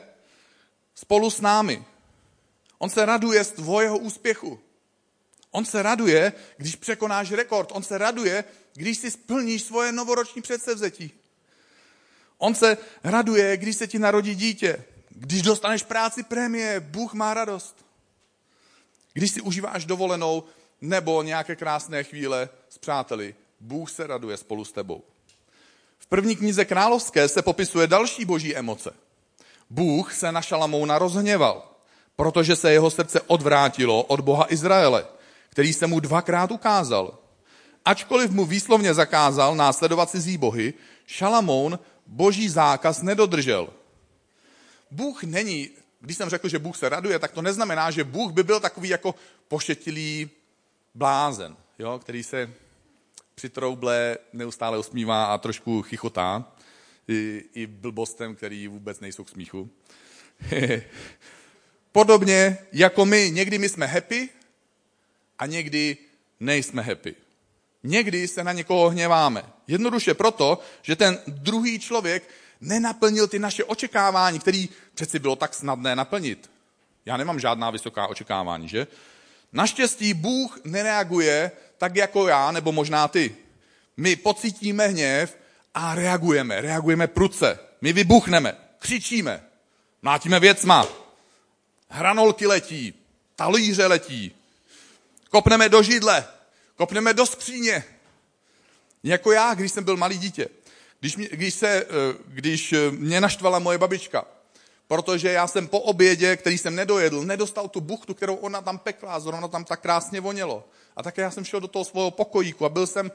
spolu 0.94 1.30
s 1.30 1.40
námi. 1.40 1.84
On 2.82 2.90
se 2.90 3.06
raduje 3.06 3.44
z 3.44 3.50
tvojeho 3.50 3.98
úspěchu. 3.98 4.60
On 5.50 5.64
se 5.64 5.82
raduje, 5.82 6.32
když 6.56 6.76
překonáš 6.76 7.30
rekord. 7.30 7.72
On 7.72 7.82
se 7.82 7.98
raduje, 7.98 8.44
když 8.74 8.98
si 8.98 9.10
splníš 9.10 9.62
svoje 9.62 9.92
novoroční 9.92 10.42
předsevzetí. 10.42 11.12
On 12.38 12.54
se 12.54 12.78
raduje, 13.04 13.56
když 13.56 13.76
se 13.76 13.86
ti 13.86 13.98
narodí 13.98 14.34
dítě. 14.34 14.84
Když 15.10 15.42
dostaneš 15.42 15.82
práci 15.82 16.22
prémie, 16.22 16.80
Bůh 16.80 17.14
má 17.14 17.34
radost. 17.34 17.76
Když 19.12 19.30
si 19.30 19.40
užíváš 19.40 19.84
dovolenou 19.84 20.44
nebo 20.80 21.22
nějaké 21.22 21.56
krásné 21.56 22.04
chvíle 22.04 22.48
s 22.68 22.78
přáteli, 22.78 23.34
Bůh 23.60 23.90
se 23.90 24.06
raduje 24.06 24.36
spolu 24.36 24.64
s 24.64 24.72
tebou. 24.72 25.02
V 25.98 26.06
první 26.06 26.36
knize 26.36 26.64
královské 26.64 27.28
se 27.28 27.42
popisuje 27.42 27.86
další 27.86 28.24
boží 28.24 28.56
emoce. 28.56 28.94
Bůh 29.70 30.14
se 30.14 30.32
na 30.32 30.42
Šalamouna 30.42 30.98
rozhněval, 30.98 31.71
protože 32.16 32.56
se 32.56 32.72
jeho 32.72 32.90
srdce 32.90 33.20
odvrátilo 33.20 34.02
od 34.02 34.20
Boha 34.20 34.52
Izraele, 34.52 35.06
který 35.48 35.72
se 35.72 35.86
mu 35.86 36.00
dvakrát 36.00 36.50
ukázal. 36.50 37.18
Ačkoliv 37.84 38.30
mu 38.30 38.44
výslovně 38.44 38.94
zakázal 38.94 39.54
následovat 39.54 40.10
cizí 40.10 40.38
bohy, 40.38 40.74
Šalamoun 41.06 41.78
boží 42.06 42.48
zákaz 42.48 43.02
nedodržel. 43.02 43.68
Bůh 44.90 45.22
není, 45.22 45.70
když 46.00 46.16
jsem 46.16 46.28
řekl, 46.28 46.48
že 46.48 46.58
Bůh 46.58 46.76
se 46.76 46.88
raduje, 46.88 47.18
tak 47.18 47.32
to 47.32 47.42
neznamená, 47.42 47.90
že 47.90 48.04
Bůh 48.04 48.32
by 48.32 48.42
byl 48.42 48.60
takový 48.60 48.88
jako 48.88 49.14
pošetilý 49.48 50.30
blázen, 50.94 51.56
jo, 51.78 51.98
který 51.98 52.22
se 52.22 52.50
při 53.34 53.48
trouble 53.48 54.18
neustále 54.32 54.78
usmívá 54.78 55.24
a 55.24 55.38
trošku 55.38 55.82
chichotá, 55.82 56.52
i, 57.08 57.44
i 57.54 57.66
blbostem, 57.66 58.34
který 58.34 58.68
vůbec 58.68 59.00
nejsou 59.00 59.24
k 59.24 59.28
smíchu. 59.28 59.70
Podobně 61.92 62.58
jako 62.72 63.04
my, 63.04 63.30
někdy 63.30 63.58
my 63.58 63.68
jsme 63.68 63.86
happy 63.86 64.28
a 65.38 65.46
někdy 65.46 65.96
nejsme 66.40 66.82
happy. 66.82 67.14
Někdy 67.82 68.28
se 68.28 68.44
na 68.44 68.52
někoho 68.52 68.90
hněváme. 68.90 69.44
Jednoduše 69.66 70.14
proto, 70.14 70.58
že 70.82 70.96
ten 70.96 71.18
druhý 71.26 71.78
člověk 71.78 72.28
nenaplnil 72.60 73.28
ty 73.28 73.38
naše 73.38 73.64
očekávání, 73.64 74.38
které 74.38 74.64
přeci 74.94 75.18
bylo 75.18 75.36
tak 75.36 75.54
snadné 75.54 75.96
naplnit. 75.96 76.50
Já 77.06 77.16
nemám 77.16 77.40
žádná 77.40 77.70
vysoká 77.70 78.06
očekávání, 78.06 78.68
že? 78.68 78.86
Naštěstí 79.52 80.14
Bůh 80.14 80.60
nereaguje 80.64 81.52
tak 81.78 81.96
jako 81.96 82.28
já, 82.28 82.52
nebo 82.52 82.72
možná 82.72 83.08
ty. 83.08 83.36
My 83.96 84.16
pocítíme 84.16 84.86
hněv 84.86 85.38
a 85.74 85.94
reagujeme. 85.94 86.60
Reagujeme 86.60 87.06
pruce. 87.06 87.58
My 87.80 87.92
vybuchneme, 87.92 88.56
křičíme, 88.78 89.42
mlátíme 90.02 90.40
věcma. 90.40 91.01
Hranolky 91.94 92.46
letí, 92.46 92.94
talíře 93.36 93.86
letí. 93.86 94.34
Kopneme 95.30 95.68
do 95.68 95.82
židle, 95.82 96.24
kopneme 96.76 97.14
do 97.14 97.26
skříně. 97.26 97.84
Jako 99.02 99.32
já, 99.32 99.54
když 99.54 99.72
jsem 99.72 99.84
byl 99.84 99.96
malý 99.96 100.18
dítě. 100.18 100.48
Když, 101.00 101.16
mě, 101.16 101.28
když, 101.32 101.54
se, 101.54 101.68
eh, 101.68 101.86
když 102.26 102.74
mě 102.90 103.20
naštvala 103.20 103.58
moje 103.58 103.78
babička, 103.78 104.24
protože 104.86 105.32
já 105.32 105.46
jsem 105.46 105.68
po 105.68 105.80
obědě, 105.80 106.36
který 106.36 106.58
jsem 106.58 106.74
nedojedl, 106.74 107.24
nedostal 107.24 107.68
tu 107.68 107.80
buchtu, 107.80 108.14
kterou 108.14 108.34
ona 108.34 108.62
tam 108.62 108.78
pekla, 108.78 109.20
zrovna 109.20 109.48
tam 109.48 109.64
tak 109.64 109.80
krásně 109.80 110.20
vonělo. 110.20 110.64
A 110.96 111.02
také 111.02 111.22
já 111.22 111.30
jsem 111.30 111.44
šel 111.44 111.60
do 111.60 111.68
toho 111.68 111.84
svého 111.84 112.10
pokojíku 112.10 112.64
a 112.64 112.68
byl 112.68 112.86
jsem 112.86 113.12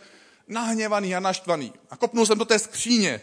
nahněvaný 0.47 1.15
a 1.15 1.19
naštvaný. 1.19 1.73
A 1.89 1.97
kopnul 1.97 2.25
jsem 2.25 2.37
do 2.37 2.45
té 2.45 2.59
skříně. 2.59 3.21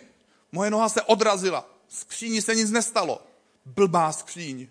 Moje 0.53 0.71
noha 0.71 0.89
se 0.89 1.03
odrazila. 1.03 1.71
Skříni 1.89 2.43
se 2.43 2.55
nic 2.55 2.71
nestalo. 2.71 3.23
Blbá 3.65 4.13
skříň. 4.13 4.69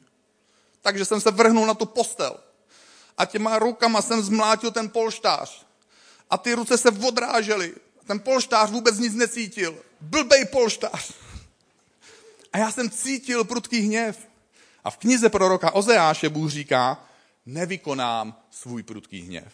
Takže 0.83 1.05
jsem 1.05 1.21
se 1.21 1.31
vrhnul 1.31 1.65
na 1.65 1.73
tu 1.73 1.85
postel. 1.85 2.39
A 3.17 3.25
těma 3.25 3.59
rukama 3.59 4.01
jsem 4.01 4.21
zmlátil 4.21 4.71
ten 4.71 4.89
polštář. 4.89 5.65
A 6.29 6.37
ty 6.37 6.53
ruce 6.53 6.77
se 6.77 6.89
odrážely. 6.89 7.73
Ten 8.07 8.19
polštář 8.19 8.71
vůbec 8.71 8.99
nic 8.99 9.13
necítil. 9.13 9.77
Blbej 10.01 10.45
polštář. 10.45 11.13
A 12.53 12.57
já 12.57 12.71
jsem 12.71 12.89
cítil 12.89 13.43
prudký 13.43 13.79
hněv. 13.79 14.27
A 14.83 14.89
v 14.91 14.97
knize 14.97 15.29
proroka 15.29 15.71
Ozeáše 15.71 16.29
Bůh 16.29 16.51
říká, 16.51 17.05
nevykonám 17.45 18.39
svůj 18.51 18.83
prudký 18.83 19.21
hněv. 19.21 19.53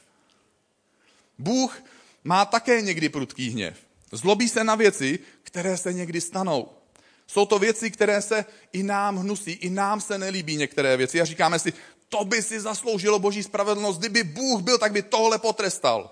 Bůh 1.38 1.84
má 2.24 2.46
také 2.46 2.82
někdy 2.82 3.10
prudký 3.10 3.50
hněv. 3.50 3.78
Zlobí 4.12 4.50
se 4.50 4.64
na 4.64 4.76
věci, 4.76 5.20
které 5.44 5.78
se 5.78 5.94
někdy 5.94 6.22
stanou. 6.22 6.79
Jsou 7.30 7.46
to 7.46 7.60
věci, 7.60 7.92
které 7.92 8.22
se 8.22 8.46
i 8.74 8.84
nám 8.84 9.18
hnusí, 9.18 9.52
i 9.52 9.70
nám 9.70 10.02
se 10.02 10.18
nelíbí 10.18 10.58
některé 10.58 10.98
věci 10.98 11.22
a 11.22 11.26
říkáme 11.26 11.60
si, 11.60 11.74
to 12.10 12.26
by 12.26 12.42
si 12.42 12.60
zasloužilo 12.60 13.20
boží 13.20 13.44
spravedlnost, 13.44 14.00
kdyby 14.00 14.24
Bůh 14.24 14.62
byl, 14.62 14.78
tak 14.78 14.92
by 14.92 15.02
tohle 15.02 15.40
potrestal. 15.40 16.12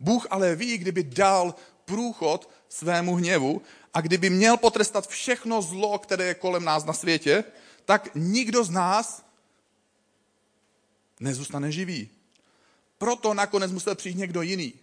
Bůh 0.00 0.26
ale 0.30 0.54
ví, 0.54 0.78
kdyby 0.78 1.02
dal 1.02 1.54
průchod 1.84 2.50
svému 2.68 3.14
hněvu 3.14 3.62
a 3.94 4.00
kdyby 4.00 4.30
měl 4.30 4.56
potrestat 4.56 5.08
všechno 5.08 5.62
zlo, 5.62 5.98
které 5.98 6.24
je 6.24 6.34
kolem 6.34 6.64
nás 6.64 6.84
na 6.84 6.92
světě, 6.92 7.44
tak 7.84 8.08
nikdo 8.14 8.64
z 8.64 8.70
nás 8.70 9.24
nezůstane 11.20 11.72
živý. 11.72 12.08
Proto 12.98 13.34
nakonec 13.34 13.72
musel 13.72 13.94
přijít 13.94 14.18
někdo 14.18 14.42
jiný. 14.42 14.74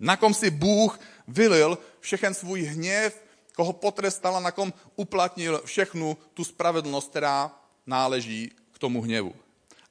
Na 0.00 0.16
kom 0.16 0.34
si 0.34 0.50
Bůh 0.50 1.00
vylil 1.28 1.78
všechen 2.00 2.34
svůj 2.34 2.62
hněv, 2.62 3.27
koho 3.58 3.72
potrestal 3.72 4.36
a 4.36 4.40
na 4.40 4.50
kom 4.50 4.72
uplatnil 4.96 5.62
všechnu 5.64 6.16
tu 6.34 6.44
spravedlnost, 6.44 7.10
která 7.10 7.50
náleží 7.86 8.52
k 8.72 8.78
tomu 8.78 9.02
hněvu. 9.02 9.34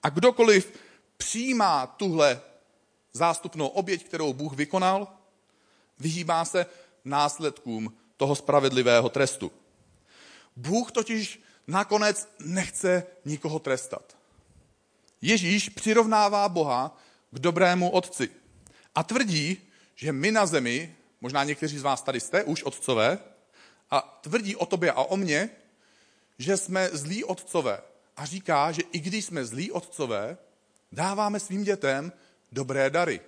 A 0.04 0.10
kdokoliv 0.10 0.74
přijímá 1.18 1.88
tuhle 1.88 2.42
zástupnou 3.14 3.68
oběť, 3.68 4.04
kterou 4.04 4.34
Bůh 4.34 4.54
vykonal, 4.54 5.08
vyhýbá 6.00 6.46
se 6.46 6.66
následkům 7.06 7.94
toho 8.18 8.36
spravedlivého 8.36 9.10
trestu. 9.10 9.52
Bůh 10.56 10.92
totiž 10.92 11.44
nakonec 11.68 12.30
nechce 12.40 13.04
nikoho 13.26 13.60
trestat. 13.60 14.18
Ježíš 15.22 15.70
přirovnává 15.70 16.50
Boha 16.50 16.98
k 17.32 17.40
dobrému 17.40 17.90
otci 17.90 18.30
a 18.96 19.04
tvrdí, 19.04 19.58
že 19.96 20.12
my 20.12 20.32
na 20.32 20.46
zemi, 20.46 20.96
možná 21.22 21.44
někteří 21.44 21.78
z 21.78 21.82
vás 21.82 22.02
tady 22.02 22.20
jste 22.20 22.44
už 22.44 22.64
otcové, 22.64 23.20
a 23.92 24.20
tvrdí 24.22 24.56
o 24.56 24.66
tobě 24.66 24.92
a 24.92 25.02
o 25.02 25.18
mně, 25.18 25.50
že 26.40 26.58
jsme 26.58 26.90
zlí 26.94 27.24
otcové. 27.24 27.82
A 28.18 28.26
říká, 28.26 28.72
že 28.72 28.82
i 28.92 29.00
když 29.00 29.26
jsme 29.26 29.46
zlí 29.46 29.72
otcové, 29.72 30.38
dáváme 30.92 31.40
svým 31.40 31.64
dětem 31.64 32.12
dobré 32.52 32.90
dary. 32.90 33.22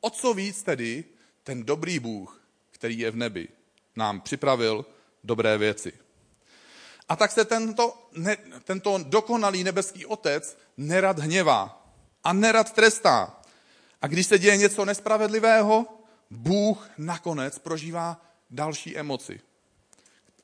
O 0.00 0.10
co 0.10 0.34
víc 0.34 0.62
tedy 0.62 1.04
ten 1.42 1.64
dobrý 1.64 1.98
Bůh, 1.98 2.42
který 2.70 2.98
je 2.98 3.10
v 3.10 3.16
nebi, 3.16 3.48
nám 3.96 4.20
připravil 4.20 4.86
dobré 5.24 5.58
věci. 5.58 5.92
A 7.08 7.16
tak 7.16 7.32
se 7.32 7.44
tento, 7.44 8.08
ne, 8.12 8.36
tento 8.64 8.98
dokonalý 8.98 9.64
nebeský 9.64 10.06
otec 10.06 10.58
nerad 10.76 11.18
hněvá 11.18 11.92
a 12.24 12.32
nerad 12.32 12.72
trestá. 12.72 13.40
A 14.02 14.06
když 14.06 14.26
se 14.26 14.38
děje 14.38 14.56
něco 14.56 14.84
nespravedlivého, 14.84 15.86
Bůh 16.30 16.88
nakonec 16.98 17.58
prožívá 17.58 18.20
další 18.50 18.96
emoci. 18.96 19.40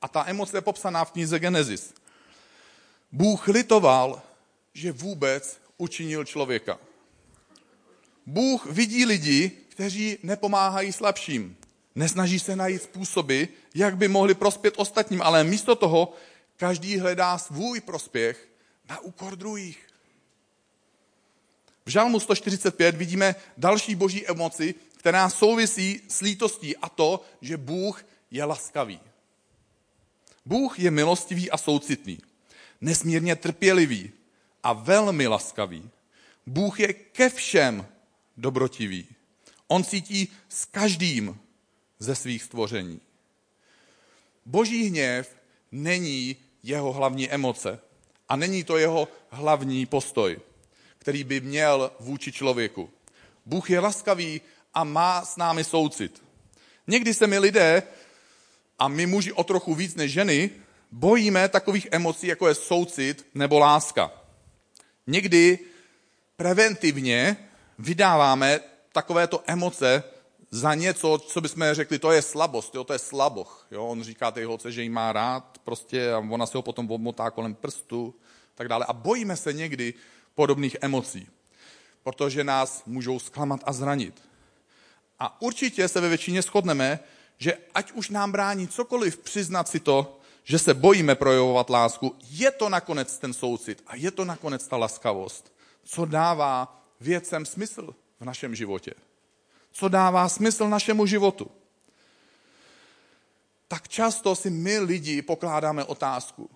A 0.02 0.08
ta 0.08 0.24
emoce 0.26 0.56
je 0.56 0.60
popsaná 0.60 1.04
v 1.04 1.10
knize 1.10 1.38
Genesis. 1.38 1.94
Bůh 3.12 3.48
litoval, 3.48 4.22
že 4.74 4.92
vůbec 4.92 5.60
učinil 5.78 6.24
člověka. 6.24 6.78
Bůh 8.26 8.66
vidí 8.66 9.04
lidi, 9.04 9.50
kteří 9.68 10.18
nepomáhají 10.22 10.92
slabším. 10.92 11.56
Nesnaží 11.94 12.38
se 12.38 12.56
najít 12.56 12.82
způsoby, 12.82 13.44
jak 13.74 13.96
by 13.96 14.08
mohli 14.08 14.34
prospět 14.34 14.74
ostatním, 14.76 15.22
ale 15.22 15.44
místo 15.44 15.76
toho 15.76 16.12
každý 16.56 16.98
hledá 16.98 17.38
svůj 17.38 17.80
prospěch 17.80 18.48
na 18.88 19.00
úkor 19.00 19.36
druhých. 19.36 19.86
V 21.86 21.90
Žalmu 21.90 22.20
145 22.20 22.96
vidíme 22.96 23.34
další 23.56 23.94
boží 23.94 24.26
emoci, 24.26 24.74
která 24.96 25.30
souvisí 25.30 26.00
s 26.08 26.20
lítostí 26.20 26.76
a 26.76 26.88
to, 26.88 27.24
že 27.40 27.56
Bůh 27.56 28.04
je 28.30 28.44
laskavý. 28.44 29.00
Bůh 30.44 30.78
je 30.78 30.90
milostivý 30.90 31.50
a 31.50 31.56
soucitný, 31.56 32.18
nesmírně 32.80 33.36
trpělivý 33.36 34.10
a 34.62 34.72
velmi 34.72 35.26
laskavý. 35.26 35.90
Bůh 36.46 36.80
je 36.80 36.92
ke 36.92 37.28
všem 37.28 37.86
dobrotivý. 38.36 39.06
On 39.68 39.84
cítí 39.84 40.28
s 40.48 40.64
každým 40.64 41.38
ze 41.98 42.14
svých 42.14 42.42
stvoření. 42.42 43.00
Boží 44.46 44.84
hněv 44.88 45.36
není 45.72 46.36
jeho 46.62 46.92
hlavní 46.92 47.30
emoce 47.30 47.78
a 48.28 48.36
není 48.36 48.64
to 48.64 48.76
jeho 48.76 49.08
hlavní 49.30 49.86
postoj, 49.86 50.40
který 50.98 51.24
by 51.24 51.40
měl 51.40 51.92
vůči 52.00 52.32
člověku. 52.32 52.90
Bůh 53.46 53.70
je 53.70 53.80
laskavý 53.80 54.40
a 54.74 54.84
má 54.84 55.24
s 55.24 55.36
námi 55.36 55.64
soucit. 55.64 56.22
Někdy 56.86 57.14
se 57.14 57.26
mi 57.26 57.38
lidé, 57.38 57.82
a 58.82 58.88
my 58.88 59.06
muži 59.06 59.32
o 59.32 59.44
trochu 59.44 59.74
víc 59.74 59.94
než 59.94 60.12
ženy, 60.12 60.50
bojíme 60.90 61.48
takových 61.48 61.88
emocí, 61.90 62.26
jako 62.26 62.48
je 62.48 62.54
soucit 62.54 63.26
nebo 63.34 63.58
láska. 63.58 64.10
Někdy 65.06 65.58
preventivně 66.36 67.36
vydáváme 67.78 68.60
takovéto 68.92 69.42
emoce 69.46 70.02
za 70.50 70.74
něco, 70.74 71.18
co 71.18 71.40
bychom 71.40 71.74
řekli, 71.74 71.98
to 71.98 72.12
je 72.12 72.22
slabost, 72.22 72.74
jo, 72.74 72.84
to 72.84 72.92
je 72.92 72.98
slaboch. 72.98 73.66
Jo. 73.70 73.86
On 73.86 74.02
říká 74.02 74.30
té 74.30 74.44
holce, 74.44 74.72
že 74.72 74.82
jí 74.82 74.88
má 74.88 75.12
rád 75.12 75.58
prostě 75.64 76.12
a 76.12 76.18
ona 76.18 76.46
se 76.46 76.58
ho 76.58 76.62
potom 76.62 76.90
obmotá 76.90 77.30
kolem 77.30 77.54
prstu 77.54 78.14
tak 78.54 78.68
dále. 78.68 78.86
A 78.88 78.92
bojíme 78.92 79.36
se 79.36 79.52
někdy 79.52 79.94
podobných 80.34 80.76
emocí, 80.80 81.28
protože 82.02 82.44
nás 82.44 82.82
můžou 82.86 83.18
zklamat 83.18 83.60
a 83.64 83.72
zranit. 83.72 84.22
A 85.18 85.42
určitě 85.42 85.88
se 85.88 86.00
ve 86.00 86.08
většině 86.08 86.42
shodneme, 86.42 86.98
že 87.42 87.58
ať 87.74 87.92
už 87.92 88.10
nám 88.10 88.32
brání 88.32 88.68
cokoliv 88.68 89.18
přiznat 89.18 89.68
si 89.68 89.80
to, 89.80 90.20
že 90.44 90.58
se 90.58 90.74
bojíme 90.74 91.14
projevovat 91.14 91.70
lásku, 91.70 92.16
je 92.30 92.50
to 92.50 92.68
nakonec 92.68 93.18
ten 93.18 93.32
soucit 93.32 93.82
a 93.86 93.96
je 93.96 94.10
to 94.10 94.24
nakonec 94.24 94.68
ta 94.68 94.76
laskavost, 94.76 95.52
co 95.84 96.04
dává 96.04 96.82
věcem 97.00 97.46
smysl 97.46 97.94
v 98.20 98.24
našem 98.24 98.54
životě. 98.54 98.94
Co 99.72 99.88
dává 99.88 100.28
smysl 100.28 100.68
našemu 100.68 101.06
životu. 101.06 101.50
Tak 103.68 103.88
často 103.88 104.36
si 104.36 104.50
my 104.50 104.78
lidi 104.78 105.22
pokládáme 105.22 105.84
otázku, 105.84 106.50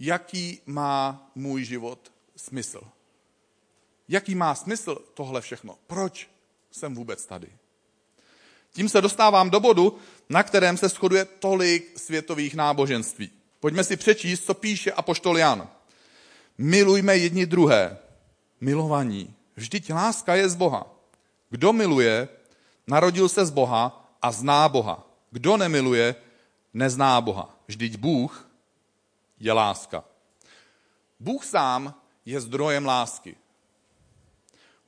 jaký 0.00 0.60
má 0.66 1.30
můj 1.34 1.64
život 1.64 2.12
smysl. 2.36 2.80
Jaký 4.08 4.34
má 4.34 4.54
smysl 4.54 4.96
tohle 5.14 5.40
všechno? 5.40 5.78
Proč 5.86 6.30
jsem 6.70 6.94
vůbec 6.94 7.26
tady? 7.26 7.52
Tím 8.76 8.88
se 8.88 9.00
dostávám 9.00 9.50
do 9.50 9.60
bodu, 9.60 9.98
na 10.28 10.42
kterém 10.42 10.76
se 10.76 10.88
shoduje 10.88 11.24
tolik 11.24 11.98
světových 11.98 12.54
náboženství. 12.54 13.30
Pojďme 13.60 13.84
si 13.84 13.96
přečíst, 13.96 14.44
co 14.44 14.54
píše 14.54 14.92
apoštol 14.92 15.38
Jan. 15.38 15.68
Milujme 16.58 17.16
jedni 17.16 17.46
druhé. 17.46 17.98
Milovaní. 18.60 19.34
Vždyť 19.56 19.92
láska 19.92 20.34
je 20.34 20.48
z 20.48 20.54
Boha. 20.54 20.86
Kdo 21.50 21.72
miluje, 21.72 22.28
narodil 22.86 23.28
se 23.28 23.46
z 23.46 23.50
Boha 23.50 24.12
a 24.22 24.32
zná 24.32 24.68
Boha. 24.68 25.06
Kdo 25.30 25.56
nemiluje, 25.56 26.14
nezná 26.74 27.20
Boha. 27.20 27.56
Vždyť 27.68 27.96
Bůh 27.96 28.48
je 29.40 29.52
láska. 29.52 30.04
Bůh 31.20 31.44
sám 31.44 31.94
je 32.24 32.40
zdrojem 32.40 32.86
lásky. 32.86 33.36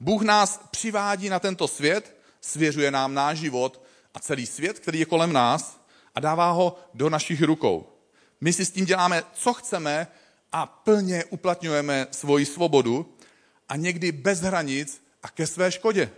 Bůh 0.00 0.22
nás 0.22 0.60
přivádí 0.70 1.28
na 1.28 1.38
tento 1.38 1.68
svět, 1.68 2.17
svěřuje 2.40 2.90
nám 2.90 3.14
náš 3.14 3.38
život 3.38 3.82
a 4.14 4.20
celý 4.20 4.46
svět, 4.46 4.78
který 4.78 4.98
je 4.98 5.06
kolem 5.06 5.32
nás 5.32 5.80
a 6.14 6.20
dává 6.20 6.50
ho 6.50 6.78
do 6.94 7.10
našich 7.10 7.42
rukou. 7.42 7.92
My 8.40 8.52
si 8.52 8.64
s 8.64 8.70
tím 8.70 8.84
děláme, 8.84 9.22
co 9.32 9.54
chceme 9.54 10.06
a 10.52 10.66
plně 10.66 11.24
uplatňujeme 11.24 12.06
svoji 12.10 12.46
svobodu 12.46 13.16
a 13.68 13.76
někdy 13.76 14.12
bez 14.12 14.40
hranic 14.40 15.02
a 15.22 15.28
ke 15.28 15.46
své 15.46 15.72
škodě. 15.72 16.10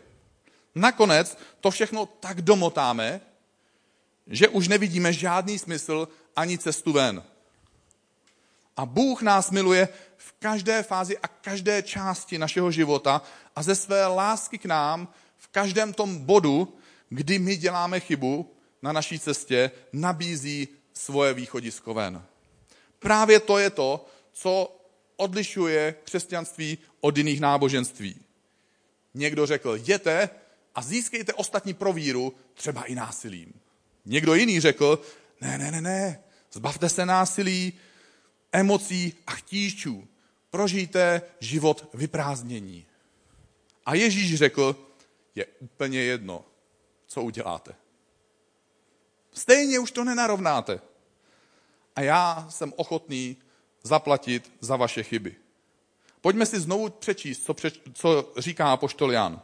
Nakonec 0.75 1.39
to 1.61 1.71
všechno 1.71 2.07
tak 2.07 2.43
domotáme, 2.43 3.21
že 4.27 4.49
už 4.49 4.69
nevidíme 4.69 5.13
žádný 5.13 5.59
smysl 5.59 6.09
ani 6.37 6.59
cestu 6.59 6.93
ven. 6.93 7.23
A 8.77 8.87
Bůh 8.87 9.23
nás 9.23 9.51
miluje 9.51 9.89
v 10.17 10.33
každé 10.39 10.83
fázi 10.83 11.19
a 11.19 11.29
každé 11.29 11.83
části 11.83 12.39
našeho 12.39 12.71
života 12.71 13.23
a 13.57 13.63
ze 13.63 13.75
své 13.75 14.07
lásky 14.07 14.59
k 14.59 14.65
nám 14.65 15.09
v 15.41 15.49
každém 15.49 15.93
tom 15.93 16.19
bodu, 16.19 16.77
kdy 17.09 17.39
my 17.39 17.57
děláme 17.57 18.01
chybu 18.01 18.55
na 18.83 18.93
naší 18.93 19.19
cestě, 19.19 19.71
nabízí 19.93 20.69
svoje 20.95 21.35
východisko 21.35 21.95
ven. 21.95 22.23
Právě 22.99 23.41
to 23.41 23.59
je 23.59 23.71
to, 23.71 24.07
co 24.33 24.77
odlišuje 25.17 25.95
křesťanství 26.05 26.79
od 27.01 27.17
jiných 27.17 27.41
náboženství. 27.41 28.17
Někdo 29.15 29.47
řekl, 29.47 29.77
jděte 29.77 30.31
a 30.75 30.83
získejte 30.83 31.35
ostatní 31.35 31.75
pro 31.75 31.93
víru, 31.93 32.35
třeba 32.55 32.85
i 32.85 32.95
násilím. 32.95 33.53
Někdo 34.05 34.35
jiný 34.35 34.61
řekl, 34.61 35.03
ne, 35.41 35.59
ne, 35.59 35.71
ne, 35.71 35.81
ne, 35.81 36.23
zbavte 36.53 36.89
se 36.89 37.07
násilí, 37.07 37.73
emocí 38.53 39.15
a 39.27 39.33
chtíčů. 39.33 40.09
Prožijte 40.51 41.23
život 41.41 41.89
vyprázdnění. 41.95 42.87
A 43.87 43.95
Ježíš 43.95 44.35
řekl, 44.35 44.90
je 45.35 45.47
úplně 45.47 46.03
jedno, 46.03 46.45
co 47.07 47.23
uděláte. 47.23 47.75
Stejně 49.33 49.79
už 49.79 49.91
to 49.91 50.05
nenarovnáte. 50.05 50.81
A 51.97 52.01
já 52.01 52.47
jsem 52.49 52.73
ochotný 52.77 53.37
zaplatit 53.83 54.53
za 54.61 54.77
vaše 54.77 55.03
chyby. 55.03 55.37
Pojďme 56.21 56.47
si 56.47 56.61
znovu 56.61 56.89
přečíst, 56.89 57.45
co, 57.45 57.55
přeč, 57.55 57.81
co 57.93 58.33
říká 58.39 58.73
apoštol 58.73 59.13
Jan. 59.13 59.43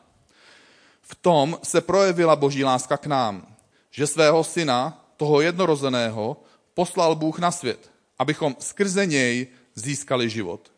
V 1.02 1.14
tom 1.14 1.58
se 1.62 1.80
projevila 1.80 2.36
boží 2.36 2.64
láska 2.64 2.96
k 2.96 3.06
nám, 3.06 3.56
že 3.90 4.06
svého 4.06 4.44
syna, 4.44 5.06
toho 5.16 5.40
jednorozeného, 5.40 6.36
poslal 6.74 7.14
Bůh 7.14 7.38
na 7.38 7.50
svět, 7.50 7.92
abychom 8.18 8.56
skrze 8.58 9.06
něj 9.06 9.46
získali 9.74 10.30
život. 10.30 10.72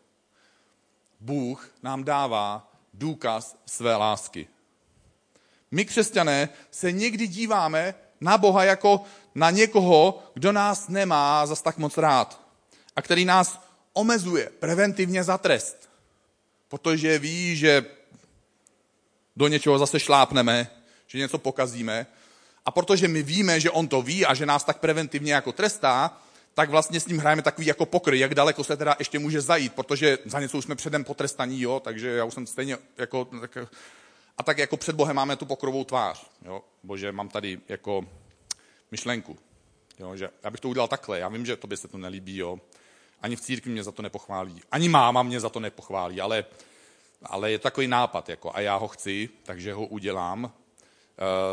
Bůh 1.19 1.71
nám 1.83 2.03
dává 2.03 2.71
důkaz 2.93 3.57
své 3.65 3.95
lásky. 3.95 4.47
My, 5.71 5.85
křesťané, 5.85 6.49
se 6.71 6.91
někdy 6.91 7.27
díváme 7.27 7.95
na 8.21 8.37
Boha 8.37 8.63
jako 8.63 9.03
na 9.35 9.49
někoho, 9.51 10.23
kdo 10.33 10.51
nás 10.51 10.87
nemá 10.87 11.45
zas 11.45 11.61
tak 11.61 11.77
moc 11.77 11.97
rád 11.97 12.41
a 12.95 13.01
který 13.01 13.25
nás 13.25 13.59
omezuje 13.93 14.49
preventivně 14.59 15.23
za 15.23 15.37
trest, 15.37 15.89
protože 16.67 17.19
ví, 17.19 17.55
že 17.55 17.85
do 19.35 19.47
něčeho 19.47 19.79
zase 19.79 19.99
šlápneme, 19.99 20.69
že 21.07 21.17
něco 21.17 21.37
pokazíme. 21.37 22.07
A 22.65 22.71
protože 22.71 23.07
my 23.07 23.23
víme, 23.23 23.59
že 23.59 23.71
on 23.71 23.87
to 23.87 24.01
ví 24.01 24.25
a 24.25 24.33
že 24.33 24.45
nás 24.45 24.63
tak 24.63 24.79
preventivně 24.79 25.33
jako 25.33 25.51
trestá, 25.51 26.17
tak 26.53 26.69
vlastně 26.69 26.99
s 26.99 27.07
ním 27.07 27.17
hrajeme 27.17 27.41
takový 27.41 27.67
jako 27.67 27.85
pokry, 27.85 28.19
jak 28.19 28.35
daleko 28.35 28.63
se 28.63 28.77
teda 28.77 28.95
ještě 28.99 29.19
může 29.19 29.41
zajít, 29.41 29.73
protože 29.73 30.17
za 30.25 30.39
něco 30.39 30.57
už 30.57 30.63
jsme 30.65 30.75
předem 30.75 31.03
potrestaní, 31.03 31.61
jo, 31.61 31.79
takže 31.79 32.09
já 32.09 32.25
už 32.25 32.33
jsem 32.33 32.47
stejně 32.47 32.77
jako, 32.97 33.25
tak, 33.25 33.57
a 34.39 34.43
tak 34.43 34.57
jako 34.57 34.77
před 34.77 34.95
Bohem 34.95 35.15
máme 35.15 35.35
tu 35.35 35.45
pokrovou 35.45 35.83
tvář, 35.83 36.29
jo, 36.45 36.61
bože, 36.83 37.11
mám 37.11 37.29
tady 37.29 37.59
jako 37.69 38.05
myšlenku, 38.91 39.37
jo, 39.99 40.15
že 40.15 40.29
já 40.43 40.49
bych 40.49 40.59
to 40.59 40.69
udělal 40.69 40.87
takhle, 40.87 41.19
já 41.19 41.29
vím, 41.29 41.45
že 41.45 41.55
tobě 41.55 41.77
se 41.77 41.87
to 41.87 41.97
nelíbí, 41.97 42.37
jo, 42.37 42.59
ani 43.21 43.35
v 43.35 43.41
církvi 43.41 43.71
mě 43.71 43.83
za 43.83 43.91
to 43.91 44.01
nepochválí, 44.01 44.61
ani 44.71 44.89
máma 44.89 45.23
mě 45.23 45.39
za 45.39 45.49
to 45.49 45.59
nepochválí, 45.59 46.21
ale, 46.21 46.45
ale 47.23 47.51
je 47.51 47.59
takový 47.59 47.87
nápad, 47.87 48.29
jako, 48.29 48.55
a 48.55 48.59
já 48.59 48.75
ho 48.75 48.87
chci, 48.87 49.29
takže 49.43 49.73
ho 49.73 49.85
udělám, 49.85 50.51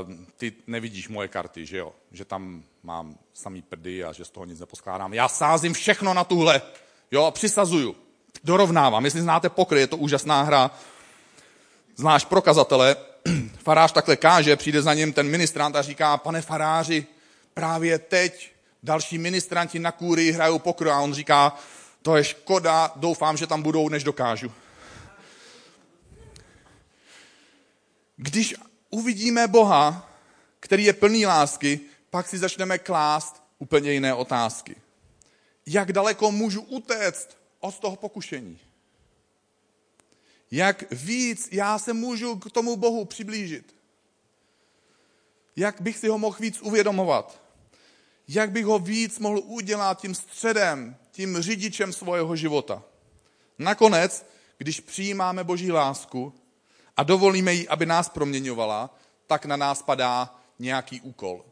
Uh, 0.07 0.15
ty 0.37 0.53
nevidíš 0.67 1.09
moje 1.09 1.29
karty, 1.29 1.67
že 1.67 1.79
jo? 1.79 1.93
Že 2.13 2.25
tam 2.25 2.63
mám 2.83 3.19
samý 3.35 3.63
prdy 3.63 4.05
a 4.05 4.13
že 4.13 4.25
z 4.25 4.31
toho 4.31 4.47
nic 4.47 4.61
neposkládám. 4.61 5.15
Já 5.15 5.29
sázím 5.29 5.73
všechno 5.73 6.15
na 6.15 6.25
tuhle, 6.25 6.63
jo, 7.11 7.25
a 7.25 7.31
přisazuju. 7.31 7.97
Dorovnávám. 8.45 9.05
Jestli 9.05 9.21
znáte 9.21 9.49
pokry, 9.49 9.81
je 9.81 9.87
to 9.87 9.97
úžasná 9.97 10.43
hra. 10.43 10.71
Znáš 11.97 12.25
prokazatele, 12.25 12.97
farář 13.65 13.93
takhle 13.93 14.17
káže, 14.17 14.57
přijde 14.57 14.83
za 14.83 14.95
ním 14.95 15.13
ten 15.13 15.29
ministrant 15.29 15.77
a 15.77 15.83
říká, 15.83 16.17
pane 16.17 16.43
faráři, 16.43 17.07
právě 17.55 17.99
teď 17.99 18.53
další 18.83 19.19
ministranti 19.19 19.79
na 19.79 19.93
kůry 19.93 20.33
hrajou 20.33 20.59
pokr 20.59 20.89
a 20.89 21.01
on 21.01 21.15
říká, 21.15 21.57
to 22.03 22.17
je 22.17 22.25
škoda, 22.25 22.93
doufám, 22.97 23.37
že 23.37 23.47
tam 23.47 23.63
budou, 23.63 23.89
než 23.89 24.05
dokážu. 24.05 24.53
Když 28.17 28.55
uvidíme 28.91 29.49
Boha, 29.49 30.11
který 30.61 30.85
je 30.85 30.93
plný 30.93 31.27
lásky, 31.27 31.81
pak 32.11 32.29
si 32.29 32.39
začneme 32.39 32.79
klást 32.79 33.43
úplně 33.59 33.93
jiné 33.93 34.15
otázky. 34.15 34.77
Jak 35.67 35.93
daleko 35.93 36.31
můžu 36.33 36.61
utéct 36.61 37.39
od 37.61 37.79
toho 37.79 37.97
pokušení? 37.97 38.59
Jak 40.51 40.85
víc 40.91 41.49
já 41.53 41.79
se 41.79 41.93
můžu 41.93 42.37
k 42.37 42.51
tomu 42.51 42.77
Bohu 42.77 43.05
přiblížit? 43.05 43.75
Jak 45.57 45.81
bych 45.81 45.99
si 45.99 46.09
ho 46.09 46.19
mohl 46.19 46.37
víc 46.41 46.61
uvědomovat? 46.63 47.43
Jak 48.29 48.51
bych 48.51 48.65
ho 48.65 48.79
víc 48.79 49.19
mohl 49.19 49.39
udělat 49.39 50.01
tím 50.01 50.15
středem, 50.15 50.97
tím 51.11 51.43
řidičem 51.43 51.93
svého 51.93 52.37
života? 52.37 52.83
Nakonec, 53.59 54.27
když 54.59 54.81
přijímáme 54.81 55.45
Boží 55.45 55.73
lásku 55.73 56.35
a 56.97 57.03
dovolíme 57.03 57.53
jí, 57.53 57.69
aby 57.69 57.87
nás 57.87 58.09
proměňovala, 58.09 58.99
tak 59.27 59.47
na 59.47 59.57
nás 59.57 59.83
padá 59.83 60.41
nějaký 60.59 61.01
úkol 61.01 61.45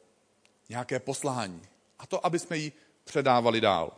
nějaké 0.68 1.00
poslání. 1.00 1.62
A 1.98 2.06
to, 2.06 2.26
aby 2.26 2.38
jsme 2.38 2.56
ji 2.58 2.72
předávali 3.04 3.60
dál. 3.60 3.92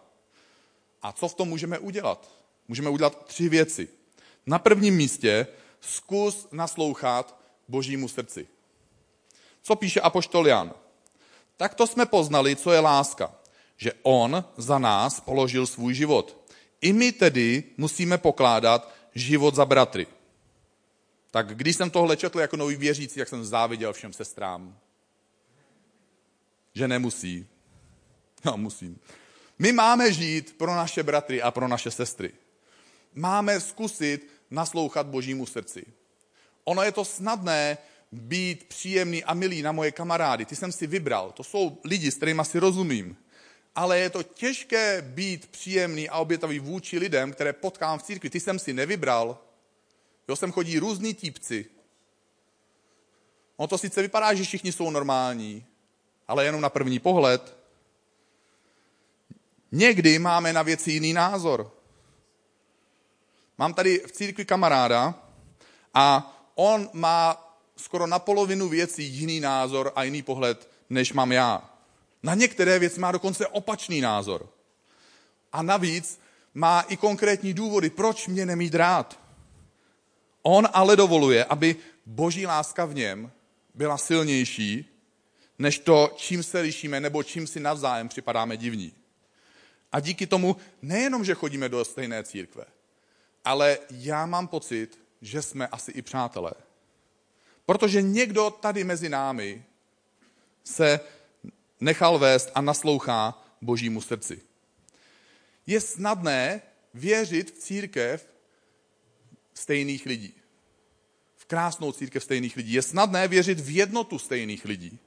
A 1.02 1.12
co 1.12 1.28
v 1.28 1.34
tom 1.34 1.48
můžeme 1.48 1.78
udělat? 1.78 2.30
Můžeme 2.68 2.90
udělat 2.90 3.26
tři 3.26 3.48
věci. 3.48 3.88
Na 4.46 4.58
prvním 4.58 4.96
místě 4.96 5.46
zkus 5.80 6.48
naslouchat 6.52 7.40
božímu 7.68 8.08
srdci. 8.08 8.48
Co 9.62 9.76
píše 9.76 10.00
apoštol 10.00 10.48
Jan? 10.48 10.74
Takto 11.56 11.86
jsme 11.86 12.06
poznali, 12.06 12.56
co 12.56 12.72
je 12.72 12.80
láska. 12.80 13.34
Že 13.76 13.92
on 14.02 14.44
za 14.56 14.78
nás 14.78 15.20
položil 15.20 15.66
svůj 15.66 15.94
život. 15.94 16.50
I 16.80 16.92
my 16.92 17.12
tedy 17.12 17.64
musíme 17.76 18.18
pokládat 18.18 18.94
život 19.14 19.54
za 19.54 19.64
bratry. 19.64 20.06
Tak 21.30 21.56
když 21.56 21.76
jsem 21.76 21.90
tohle 21.90 22.16
četl 22.16 22.40
jako 22.40 22.56
nový 22.56 22.76
věřící, 22.76 23.20
jak 23.20 23.28
jsem 23.28 23.44
záviděl 23.44 23.92
všem 23.92 24.12
sestrám. 24.12 24.78
Že 26.74 26.88
nemusí. 26.88 27.46
No, 28.44 28.56
musím. 28.56 29.00
My 29.58 29.72
máme 29.72 30.12
žít 30.12 30.56
pro 30.58 30.74
naše 30.74 31.02
bratry 31.02 31.42
a 31.42 31.50
pro 31.50 31.68
naše 31.68 31.90
sestry. 31.90 32.32
Máme 33.14 33.60
zkusit 33.60 34.35
naslouchat 34.50 35.06
božímu 35.06 35.46
srdci. 35.46 35.86
Ono 36.64 36.82
je 36.82 36.92
to 36.92 37.04
snadné 37.04 37.78
být 38.12 38.64
příjemný 38.64 39.24
a 39.24 39.34
milý 39.34 39.62
na 39.62 39.72
moje 39.72 39.92
kamarády. 39.92 40.44
Ty 40.44 40.56
jsem 40.56 40.72
si 40.72 40.86
vybral. 40.86 41.32
To 41.32 41.44
jsou 41.44 41.78
lidi, 41.84 42.10
s 42.10 42.16
kterými 42.16 42.44
si 42.44 42.58
rozumím. 42.58 43.16
Ale 43.74 43.98
je 43.98 44.10
to 44.10 44.22
těžké 44.22 45.02
být 45.02 45.46
příjemný 45.46 46.08
a 46.08 46.18
obětavý 46.18 46.58
vůči 46.58 46.98
lidem, 46.98 47.32
které 47.32 47.52
potkám 47.52 47.98
v 47.98 48.02
církvi. 48.02 48.30
Ty 48.30 48.40
jsem 48.40 48.58
si 48.58 48.72
nevybral. 48.72 49.38
Jo, 50.28 50.36
sem 50.36 50.52
chodí 50.52 50.78
různí 50.78 51.14
típci. 51.14 51.66
Ono 53.56 53.66
to 53.66 53.78
sice 53.78 54.02
vypadá, 54.02 54.34
že 54.34 54.44
všichni 54.44 54.72
jsou 54.72 54.90
normální, 54.90 55.66
ale 56.28 56.44
jenom 56.44 56.60
na 56.60 56.68
první 56.68 56.98
pohled. 56.98 57.56
Někdy 59.72 60.18
máme 60.18 60.52
na 60.52 60.62
věci 60.62 60.92
jiný 60.92 61.12
názor. 61.12 61.75
Mám 63.58 63.74
tady 63.74 64.02
v 64.06 64.12
církvi 64.12 64.44
kamaráda 64.44 65.14
a 65.94 66.32
on 66.54 66.90
má 66.92 67.42
skoro 67.76 68.06
na 68.06 68.18
polovinu 68.18 68.68
věcí 68.68 69.04
jiný 69.04 69.40
názor 69.40 69.92
a 69.96 70.02
jiný 70.02 70.22
pohled, 70.22 70.70
než 70.90 71.12
mám 71.12 71.32
já. 71.32 71.70
Na 72.22 72.34
některé 72.34 72.78
věci 72.78 73.00
má 73.00 73.12
dokonce 73.12 73.46
opačný 73.46 74.00
názor. 74.00 74.48
A 75.52 75.62
navíc 75.62 76.20
má 76.54 76.80
i 76.80 76.96
konkrétní 76.96 77.54
důvody, 77.54 77.90
proč 77.90 78.26
mě 78.26 78.46
nemít 78.46 78.74
rád. 78.74 79.20
On 80.42 80.68
ale 80.72 80.96
dovoluje, 80.96 81.44
aby 81.44 81.76
boží 82.06 82.46
láska 82.46 82.84
v 82.84 82.94
něm 82.94 83.30
byla 83.74 83.98
silnější, 83.98 84.96
než 85.58 85.78
to, 85.78 86.12
čím 86.16 86.42
se 86.42 86.60
lišíme 86.60 87.00
nebo 87.00 87.22
čím 87.22 87.46
si 87.46 87.60
navzájem 87.60 88.08
připadáme 88.08 88.56
divní. 88.56 88.92
A 89.92 90.00
díky 90.00 90.26
tomu 90.26 90.56
nejenom, 90.82 91.24
že 91.24 91.34
chodíme 91.34 91.68
do 91.68 91.84
stejné 91.84 92.24
církve, 92.24 92.64
ale 93.46 93.78
já 93.90 94.26
mám 94.26 94.48
pocit, 94.48 94.98
že 95.22 95.42
jsme 95.42 95.66
asi 95.66 95.90
i 95.90 96.02
přátelé. 96.02 96.52
Protože 97.66 98.02
někdo 98.02 98.50
tady 98.50 98.84
mezi 98.84 99.08
námi 99.08 99.64
se 100.64 101.00
nechal 101.80 102.18
vést 102.18 102.50
a 102.54 102.60
naslouchá 102.60 103.42
božímu 103.62 104.00
srdci. 104.00 104.40
Je 105.66 105.80
snadné 105.80 106.62
věřit 106.94 107.50
v 107.50 107.58
církev 107.58 108.28
stejných 109.54 110.06
lidí. 110.06 110.34
V 111.36 111.44
krásnou 111.44 111.92
církev 111.92 112.22
stejných 112.22 112.56
lidí. 112.56 112.72
Je 112.72 112.82
snadné 112.82 113.28
věřit 113.28 113.60
v 113.60 113.76
jednotu 113.76 114.18
stejných 114.18 114.64
lidí. 114.64 114.98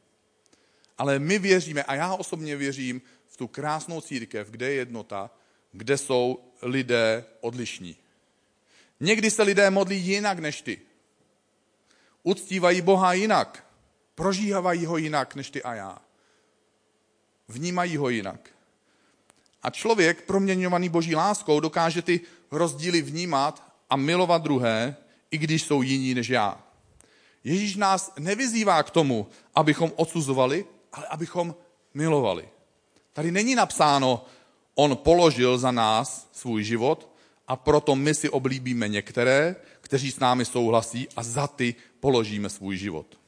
Ale 0.97 1.19
my 1.19 1.39
věříme, 1.39 1.84
a 1.84 1.95
já 1.95 2.15
osobně 2.15 2.56
věřím, 2.56 3.02
v 3.28 3.38
tu 3.38 3.47
krásnou 3.47 4.02
církev, 4.02 4.49
kde 4.49 4.69
je 4.69 4.75
jednota, 4.75 5.32
kde 5.71 5.97
jsou 5.97 6.39
lidé 6.62 7.25
odlišní. 7.41 7.97
Někdy 8.99 9.31
se 9.31 9.43
lidé 9.43 9.69
modlí 9.69 10.01
jinak 10.01 10.39
než 10.39 10.62
ty. 10.62 10.81
Uctívají 12.23 12.81
Boha 12.81 13.13
jinak. 13.13 13.65
Prožívají 14.15 14.85
ho 14.85 14.97
jinak 14.97 15.35
než 15.35 15.49
ty 15.49 15.63
a 15.63 15.73
já. 15.73 15.97
Vnímají 17.47 17.97
ho 17.97 18.09
jinak. 18.09 18.49
A 19.63 19.69
člověk 19.69 20.25
proměňovaný 20.25 20.89
boží 20.89 21.15
láskou 21.15 21.59
dokáže 21.59 22.01
ty 22.01 22.21
rozdíly 22.51 23.01
vnímat 23.01 23.73
a 23.89 23.95
milovat 23.95 24.41
druhé, 24.41 24.95
i 25.31 25.38
když 25.38 25.63
jsou 25.63 25.81
jiní 25.81 26.13
než 26.13 26.29
já. 26.29 26.63
Ježíš 27.43 27.75
nás 27.75 28.13
nevyzývá 28.19 28.83
k 28.83 28.89
tomu, 28.89 29.27
abychom 29.55 29.91
odsuzovali, 29.95 30.65
ale 30.93 31.07
abychom 31.07 31.55
milovali. 31.93 32.49
Tady 33.13 33.31
není 33.31 33.55
napsáno, 33.55 34.25
on 34.75 34.97
položil 34.97 35.57
za 35.57 35.71
nás 35.71 36.29
svůj 36.31 36.63
život 36.63 37.09
a 37.49 37.55
proto 37.55 37.95
my 37.95 38.13
si 38.13 38.29
oblíbíme 38.29 38.88
některé, 38.88 39.55
kteří 39.81 40.12
s 40.12 40.19
námi 40.19 40.45
souhlasí 40.45 41.07
a 41.15 41.23
za 41.23 41.47
ty 41.47 41.75
položíme 41.99 42.49
svůj 42.49 42.77
život. 42.77 43.19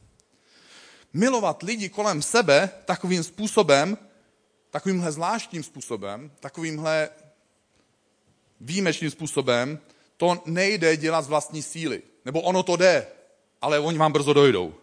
Milovat 1.14 1.64
lidi 1.64 1.90
kolem 1.90 2.22
sebe 2.22 2.70
takovým 2.86 3.24
způsobem, 3.24 3.98
takovýmhle 4.70 5.12
zvláštním 5.12 5.64
způsobem, 5.64 6.32
takovýmhle 6.40 7.10
výjimečným 8.62 9.12
způsobem, 9.12 9.80
to 10.18 10.44
nejde 10.46 10.98
dělat 10.98 11.22
z 11.22 11.28
vlastní 11.28 11.62
síly. 11.62 12.02
Nebo 12.26 12.42
ono 12.42 12.64
to 12.64 12.76
jde, 12.76 13.08
ale 13.62 13.80
oni 13.80 13.98
vám 13.98 14.12
brzo 14.12 14.34
dojdou. 14.34 14.74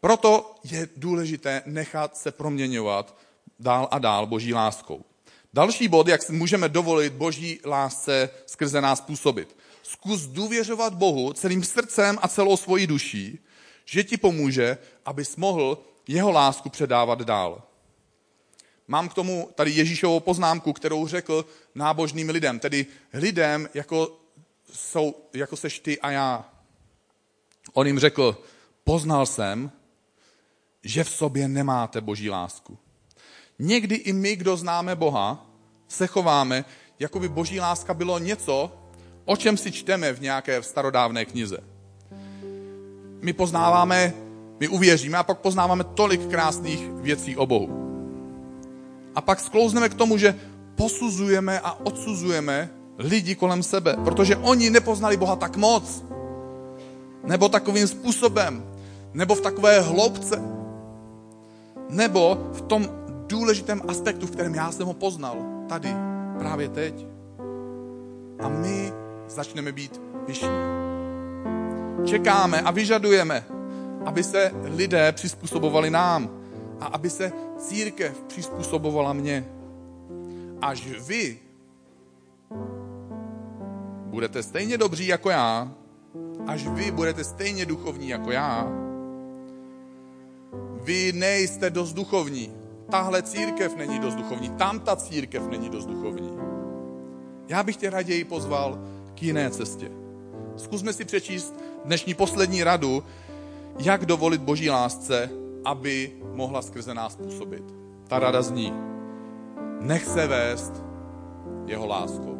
Proto 0.00 0.54
je 0.64 0.88
důležité 0.96 1.62
nechat 1.66 2.16
se 2.16 2.32
proměňovat 2.32 3.16
dál 3.58 3.88
a 3.90 3.98
dál 3.98 4.26
boží 4.26 4.54
láskou. 4.54 5.04
Další 5.54 5.88
bod, 5.88 6.08
jak 6.08 6.30
můžeme 6.30 6.68
dovolit 6.68 7.12
boží 7.12 7.60
lásce 7.64 8.30
skrze 8.46 8.80
nás 8.80 9.00
působit. 9.00 9.56
Zkus 9.82 10.26
důvěřovat 10.26 10.94
Bohu 10.94 11.32
celým 11.32 11.64
srdcem 11.64 12.18
a 12.22 12.28
celou 12.28 12.56
svojí 12.56 12.86
duší, 12.86 13.38
že 13.84 14.04
ti 14.04 14.16
pomůže, 14.16 14.78
abys 15.04 15.36
mohl 15.36 15.78
jeho 16.08 16.30
lásku 16.30 16.68
předávat 16.68 17.22
dál. 17.22 17.62
Mám 18.88 19.08
k 19.08 19.14
tomu 19.14 19.50
tady 19.54 19.70
Ježíšovou 19.70 20.20
poznámku, 20.20 20.72
kterou 20.72 21.06
řekl 21.06 21.46
nábožným 21.74 22.28
lidem, 22.28 22.58
tedy 22.58 22.86
lidem, 23.12 23.68
jako, 23.74 24.20
jsou, 24.72 25.14
jako 25.34 25.56
seš 25.56 25.78
ty 25.78 26.00
a 26.00 26.10
já. 26.10 26.50
On 27.72 27.86
jim 27.86 27.98
řekl, 27.98 28.42
poznal 28.84 29.26
jsem, 29.26 29.70
že 30.82 31.04
v 31.04 31.10
sobě 31.10 31.48
nemáte 31.48 32.00
boží 32.00 32.30
lásku. 32.30 32.78
Někdy 33.64 33.94
i 33.94 34.12
my, 34.12 34.36
kdo 34.36 34.56
známe 34.56 34.96
Boha, 34.96 35.46
se 35.88 36.06
chováme, 36.06 36.64
jako 36.98 37.20
by 37.20 37.28
boží 37.28 37.60
láska 37.60 37.94
bylo 37.94 38.18
něco, 38.18 38.72
o 39.24 39.36
čem 39.36 39.56
si 39.56 39.72
čteme 39.72 40.12
v 40.12 40.20
nějaké 40.20 40.62
starodávné 40.62 41.24
knize. 41.24 41.58
My 43.20 43.32
poznáváme, 43.32 44.12
my 44.60 44.68
uvěříme 44.68 45.18
a 45.18 45.22
pak 45.22 45.38
poznáváme 45.38 45.84
tolik 45.84 46.28
krásných 46.28 46.88
věcí 46.92 47.36
o 47.36 47.46
Bohu. 47.46 47.68
A 49.14 49.20
pak 49.20 49.40
sklouzneme 49.40 49.88
k 49.88 49.94
tomu, 49.94 50.18
že 50.18 50.36
posuzujeme 50.74 51.60
a 51.60 51.72
odsuzujeme 51.72 52.70
lidi 52.98 53.34
kolem 53.34 53.62
sebe, 53.62 53.96
protože 54.04 54.36
oni 54.36 54.70
nepoznali 54.70 55.16
Boha 55.16 55.36
tak 55.36 55.56
moc, 55.56 56.04
nebo 57.24 57.48
takovým 57.48 57.86
způsobem, 57.88 58.64
nebo 59.14 59.34
v 59.34 59.40
takové 59.40 59.80
hloubce, 59.80 60.42
nebo 61.88 62.50
v 62.52 62.60
tom 62.60 63.03
důležitém 63.26 63.82
aspektu, 63.88 64.26
v 64.26 64.30
kterém 64.30 64.54
já 64.54 64.72
jsem 64.72 64.86
ho 64.86 64.94
poznal, 64.94 65.36
tady, 65.68 65.94
právě 66.38 66.68
teď. 66.68 67.06
A 68.40 68.48
my 68.48 68.92
začneme 69.28 69.72
být 69.72 70.00
vyšší. 70.26 70.46
Čekáme 72.04 72.60
a 72.60 72.70
vyžadujeme, 72.70 73.44
aby 74.04 74.22
se 74.22 74.50
lidé 74.62 75.12
přizpůsobovali 75.12 75.90
nám 75.90 76.30
a 76.80 76.86
aby 76.86 77.10
se 77.10 77.32
církev 77.58 78.22
přizpůsobovala 78.26 79.12
mně. 79.12 79.44
Až 80.60 80.86
vy 81.08 81.38
budete 84.06 84.42
stejně 84.42 84.78
dobří 84.78 85.06
jako 85.06 85.30
já, 85.30 85.72
až 86.46 86.66
vy 86.68 86.90
budete 86.90 87.24
stejně 87.24 87.66
duchovní 87.66 88.08
jako 88.08 88.30
já, 88.30 88.68
vy 90.82 91.12
nejste 91.12 91.70
dost 91.70 91.92
duchovní. 91.92 92.63
Tahle 92.90 93.22
církev 93.22 93.76
není 93.76 93.98
dost 93.98 94.14
duchovní, 94.14 94.50
tam 94.50 94.80
ta 94.80 94.96
církev 94.96 95.48
není 95.48 95.68
dost 95.68 95.86
duchovní. 95.86 96.38
Já 97.48 97.62
bych 97.62 97.76
tě 97.76 97.90
raději 97.90 98.24
pozval 98.24 98.78
k 99.14 99.22
jiné 99.22 99.50
cestě. 99.50 99.90
Zkusme 100.56 100.92
si 100.92 101.04
přečíst 101.04 101.54
dnešní 101.84 102.14
poslední 102.14 102.64
radu, 102.64 103.04
jak 103.78 104.06
dovolit 104.06 104.40
boží 104.40 104.70
lásce, 104.70 105.30
aby 105.64 106.12
mohla 106.32 106.62
skrze 106.62 106.94
nás 106.94 107.16
působit. 107.16 107.64
Ta 108.08 108.18
rada 108.18 108.42
zní, 108.42 108.72
nech 109.80 110.04
se 110.04 110.26
vést 110.26 110.82
jeho 111.66 111.86
láskou. 111.86 112.38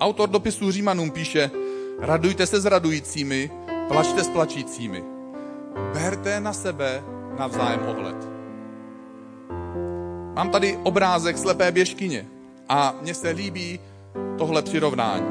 Autor 0.00 0.28
dopisu 0.28 0.70
Římanům 0.70 1.10
píše, 1.10 1.50
radujte 1.98 2.46
se 2.46 2.60
s 2.60 2.64
radujícími, 2.64 3.50
plačte 3.88 4.24
s 4.24 4.28
plačícími. 4.28 5.17
Berte 5.94 6.40
na 6.40 6.52
sebe 6.52 7.02
navzájem 7.38 7.80
ohled. 7.88 8.16
Mám 10.34 10.50
tady 10.50 10.78
obrázek 10.82 11.38
slepé 11.38 11.72
běžkyně 11.72 12.26
a 12.68 12.94
mně 13.02 13.14
se 13.14 13.28
líbí 13.28 13.80
tohle 14.38 14.62
přirovnání. 14.62 15.26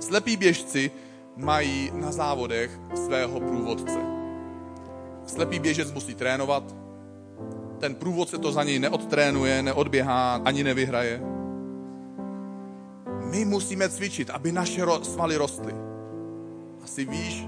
Slepí 0.00 0.36
běžci 0.36 0.90
mají 1.36 1.90
na 1.94 2.12
závodech 2.12 2.70
svého 2.94 3.40
průvodce. 3.40 3.98
Slepý 5.26 5.58
běžec 5.58 5.92
musí 5.92 6.14
trénovat, 6.14 6.74
ten 7.80 7.94
průvodce 7.94 8.38
to 8.38 8.52
za 8.52 8.64
něj 8.64 8.78
neodtrénuje, 8.78 9.62
neodběhá, 9.62 10.40
ani 10.44 10.64
nevyhraje. 10.64 11.22
My 13.30 13.44
musíme 13.44 13.88
cvičit, 13.88 14.30
aby 14.30 14.52
naše 14.52 14.82
svaly 15.02 15.36
rostly. 15.36 15.74
Asi 16.84 17.04
víš, 17.04 17.46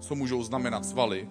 co 0.00 0.14
můžou 0.14 0.42
znamenat 0.42 0.86
svaly 0.86 1.28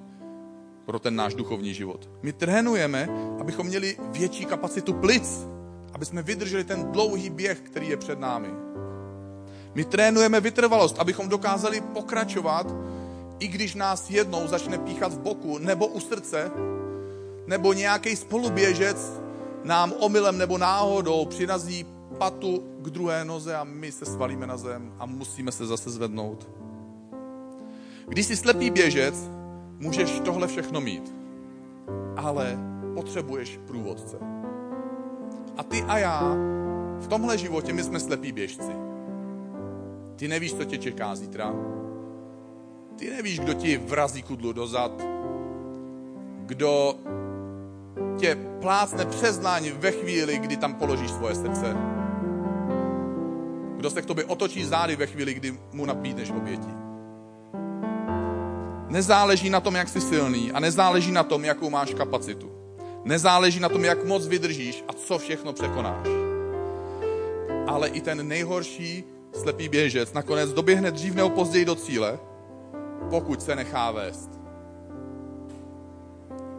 pro 0.86 1.00
ten 1.00 1.16
náš 1.16 1.34
duchovní 1.34 1.74
život. 1.74 2.10
My 2.22 2.34
trénujeme, 2.34 3.10
abychom 3.40 3.68
měli 3.68 3.98
větší 4.12 4.46
kapacitu 4.46 4.94
plic, 4.94 5.48
aby 5.94 6.06
jsme 6.06 6.22
vydrželi 6.22 6.64
ten 6.64 6.92
dlouhý 6.92 7.30
běh, 7.30 7.60
který 7.60 7.90
je 7.90 7.98
před 7.98 8.20
námi. 8.20 8.50
My 9.76 9.86
trénujeme 9.86 10.42
vytrvalost, 10.42 11.00
abychom 11.00 11.30
dokázali 11.30 11.82
pokračovat, 11.82 12.68
i 13.40 13.48
když 13.48 13.76
nás 13.76 14.10
jednou 14.10 14.48
začne 14.48 14.78
píchat 14.78 15.14
v 15.14 15.20
boku 15.20 15.58
nebo 15.58 15.88
u 15.88 16.00
srdce, 16.00 16.52
nebo 17.48 17.74
nějaký 17.74 18.16
spoluběžec 18.16 18.98
nám 19.64 19.94
omylem 20.00 20.38
nebo 20.38 20.58
náhodou 20.58 21.26
přirazí 21.26 21.86
patu 22.18 22.64
k 22.82 22.90
druhé 22.90 23.26
noze 23.26 23.56
a 23.56 23.64
my 23.64 23.92
se 23.92 24.06
svalíme 24.06 24.48
na 24.48 24.58
zem 24.58 24.94
a 25.00 25.06
musíme 25.06 25.52
se 25.52 25.66
zase 25.66 25.90
zvednout. 25.92 26.48
Když 28.08 28.26
jsi 28.26 28.38
slepý 28.38 28.70
běžec, 28.70 29.16
můžeš 29.80 30.20
tohle 30.20 30.48
všechno 30.48 30.82
mít, 30.82 31.16
ale 32.18 32.58
potřebuješ 32.94 33.60
průvodce. 33.68 34.18
A 35.58 35.64
ty 35.64 35.82
a 35.82 35.98
já 35.98 36.36
v 37.00 37.08
tomhle 37.08 37.38
životě 37.38 37.74
my 37.74 37.84
jsme 37.84 38.00
slepí 38.00 38.32
běžci. 38.32 38.72
Ty 40.16 40.28
nevíš, 40.28 40.54
co 40.54 40.66
tě 40.66 40.78
čeká 40.78 41.16
zítra. 41.16 41.54
Ty 42.96 43.10
nevíš, 43.10 43.40
kdo 43.40 43.54
ti 43.54 43.78
vrazí 43.78 44.24
kudlu 44.24 44.54
dozad, 44.54 44.92
kdo 46.46 46.96
tě 48.20 48.38
plácne 48.62 49.06
přes 49.06 49.42
ve 49.78 49.92
chvíli, 49.92 50.40
kdy 50.40 50.58
tam 50.58 50.74
položíš 50.74 51.12
svoje 51.12 51.36
srdce. 51.36 51.78
Kdo 53.78 53.90
se 53.90 54.02
k 54.02 54.06
tobě 54.06 54.26
otočí 54.26 54.66
zády 54.66 54.96
ve 54.96 55.08
chvíli, 55.08 55.34
kdy 55.34 55.58
mu 55.74 55.86
nabídneš 55.86 56.32
obětí. 56.32 56.83
Nezáleží 58.94 59.50
na 59.50 59.60
tom, 59.60 59.76
jak 59.76 59.90
jsi 59.90 60.02
silný 60.02 60.52
a 60.52 60.60
nezáleží 60.60 61.12
na 61.12 61.24
tom, 61.24 61.46
jakou 61.46 61.70
máš 61.70 61.94
kapacitu. 61.94 62.52
Nezáleží 63.04 63.60
na 63.60 63.70
tom, 63.70 63.86
jak 63.86 64.06
moc 64.06 64.28
vydržíš 64.28 64.84
a 64.88 64.94
co 64.94 65.18
všechno 65.18 65.54
překonáš. 65.54 66.08
Ale 67.68 67.90
i 67.90 68.02
ten 68.02 68.28
nejhorší 68.28 69.04
slepý 69.34 69.70
běžec 69.70 70.14
nakonec 70.14 70.54
doběhne 70.54 70.92
dřív 70.92 71.16
nebo 71.16 71.30
později 71.30 71.66
do 71.66 71.76
cíle, 71.76 72.20
pokud 73.10 73.42
se 73.42 73.56
nechá 73.56 73.92
vést. 73.92 74.30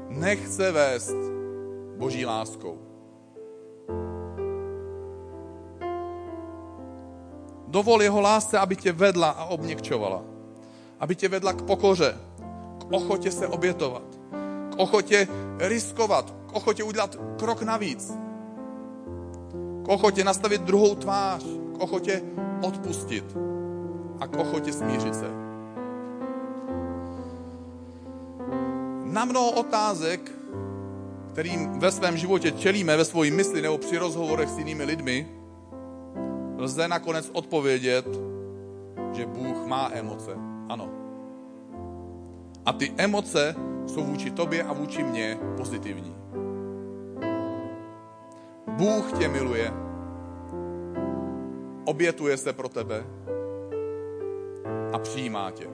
Nechce 0.09 0.73
vést 0.73 1.16
boží 1.97 2.27
láskou. 2.27 2.79
Dovol 7.66 8.03
jeho 8.03 8.20
lásce, 8.20 8.59
aby 8.59 8.77
tě 8.77 8.92
vedla 8.92 9.31
a 9.31 9.44
obněkčovala. 9.44 10.34
Aby 11.00 11.16
tě 11.16 11.28
vedla 11.28 11.52
k 11.52 11.62
pokoře, 11.62 12.18
k 12.78 12.92
ochotě 12.92 13.33
se 13.33 13.46
obětovat, 13.46 14.02
k 14.70 14.74
ochotě 14.76 15.28
riskovat, 15.59 16.35
k 16.46 16.52
ochotě 16.52 16.83
udělat 16.83 17.16
krok 17.38 17.62
navíc, 17.62 18.12
k 19.85 19.88
ochotě 19.88 20.24
nastavit 20.24 20.61
druhou 20.61 20.94
tvář, 20.94 21.44
k 21.78 21.78
ochotě 21.78 22.22
odpustit 22.62 23.24
a 24.20 24.26
k 24.26 24.37
ochotě 24.37 24.72
smířit 24.72 25.14
se. 25.14 25.30
Na 29.04 29.24
mnoho 29.24 29.50
otázek 29.50 30.44
kterým 31.35 31.78
ve 31.78 31.92
svém 31.92 32.16
životě 32.16 32.52
čelíme 32.52 32.96
ve 32.96 33.04
svojí 33.04 33.30
mysli 33.30 33.62
nebo 33.62 33.78
při 33.78 33.98
rozhovorech 33.98 34.48
s 34.48 34.59
jinými 34.59 34.85
lidmi, 34.85 35.28
lze 36.59 36.88
nakonec 36.88 37.30
odpovědět, 37.33 38.07
že 39.12 39.26
Bůh 39.26 39.66
má 39.66 39.90
emoce. 39.92 40.54
Ano. 40.68 40.88
A 42.66 42.72
ty 42.72 42.92
emoce 42.96 43.55
jsou 43.87 44.05
vůči 44.05 44.31
tobě 44.31 44.62
a 44.62 44.72
vůči 44.72 45.03
mně 45.03 45.38
pozitivní. 45.57 46.16
Bůh 48.68 49.12
tě 49.18 49.29
miluje, 49.29 49.72
obětuje 51.85 52.37
se 52.37 52.53
pro 52.53 52.68
tebe 52.68 53.05
a 54.92 54.98
přijímá 54.98 55.50
tě. 55.50 55.66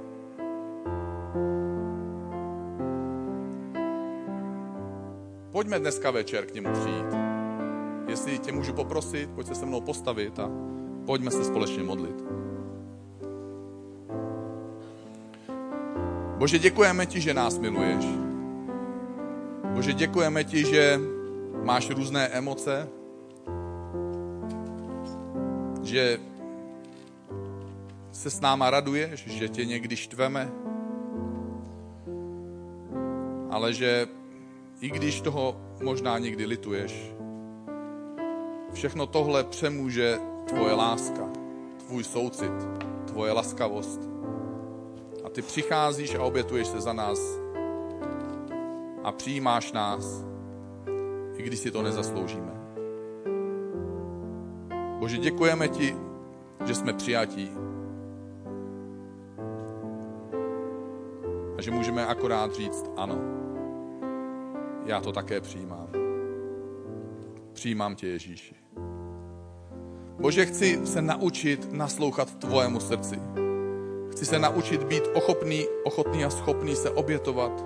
Pojďme 5.53 5.79
dneska 5.79 6.11
večer 6.11 6.46
k 6.46 6.55
němu 6.55 6.68
přijít. 6.72 7.14
Jestli 8.09 8.38
tě 8.38 8.53
můžu 8.53 8.72
poprosit, 8.72 9.31
pojď 9.31 9.46
se 9.46 9.55
se 9.55 9.66
mnou 9.66 9.81
postavit 9.81 10.38
a 10.38 10.50
pojďme 11.07 11.31
se 11.31 11.44
společně 11.44 11.83
modlit. 11.83 12.24
Bože, 16.40 16.59
děkujeme 16.59 17.07
ti, 17.07 17.20
že 17.20 17.35
nás 17.35 17.59
miluješ. 17.59 18.05
Bože, 19.74 19.92
děkujeme 19.92 20.44
ti, 20.44 20.64
že 20.64 21.00
máš 21.64 21.90
různé 21.90 22.29
emoce, 22.29 22.88
že 25.83 26.20
se 28.12 28.31
s 28.31 28.40
náma 28.40 28.70
raduješ, 28.70 29.26
že 29.26 29.48
tě 29.48 29.64
někdy 29.64 29.96
štveme, 29.96 30.50
ale 33.50 33.72
že 33.72 34.09
i 34.81 34.90
když 34.90 35.20
toho 35.20 35.61
možná 35.83 36.18
někdy 36.18 36.46
lituješ. 36.46 37.12
Všechno 38.72 39.07
tohle 39.07 39.44
přemůže 39.44 40.18
tvoje 40.48 40.74
láska, 40.74 41.29
tvůj 41.87 42.05
soucit, 42.05 42.53
tvoje 43.07 43.33
laskavost. 43.33 44.10
Ty 45.33 45.43
přicházíš 45.43 46.14
a 46.14 46.23
obětuješ 46.23 46.66
se 46.66 46.81
za 46.81 46.93
nás 46.93 47.19
a 49.05 49.12
přijímáš 49.12 49.73
nás, 49.73 50.25
i 51.37 51.43
když 51.43 51.61
si 51.61 51.71
to 51.71 51.83
nezasloužíme. 51.83 52.53
Bože, 54.99 55.19
děkujeme 55.19 55.69
ti, 55.69 55.97
že 56.64 56.75
jsme 56.75 56.93
přijatí. 56.93 57.51
A 61.59 61.62
že 61.62 61.71
můžeme 61.71 62.07
akorát 62.07 62.53
říct 62.53 62.90
ano 62.97 63.40
já 64.87 65.01
to 65.01 65.12
také 65.12 65.40
přijímám. 65.40 65.88
Přijímám 67.53 67.95
tě, 67.95 68.07
Ježíši. 68.07 68.55
Bože, 70.21 70.47
chci 70.47 70.87
se 70.87 71.03
naučit 71.03 71.73
naslouchat 71.73 72.38
tvojemu 72.38 72.81
srdci. 72.81 73.39
Chci 74.20 74.26
se 74.26 74.38
naučit 74.38 74.83
být 74.83 75.02
ochopný, 75.14 75.66
ochotný 75.85 76.24
a 76.24 76.30
schopný 76.30 76.76
se 76.76 76.90
obětovat 76.90 77.64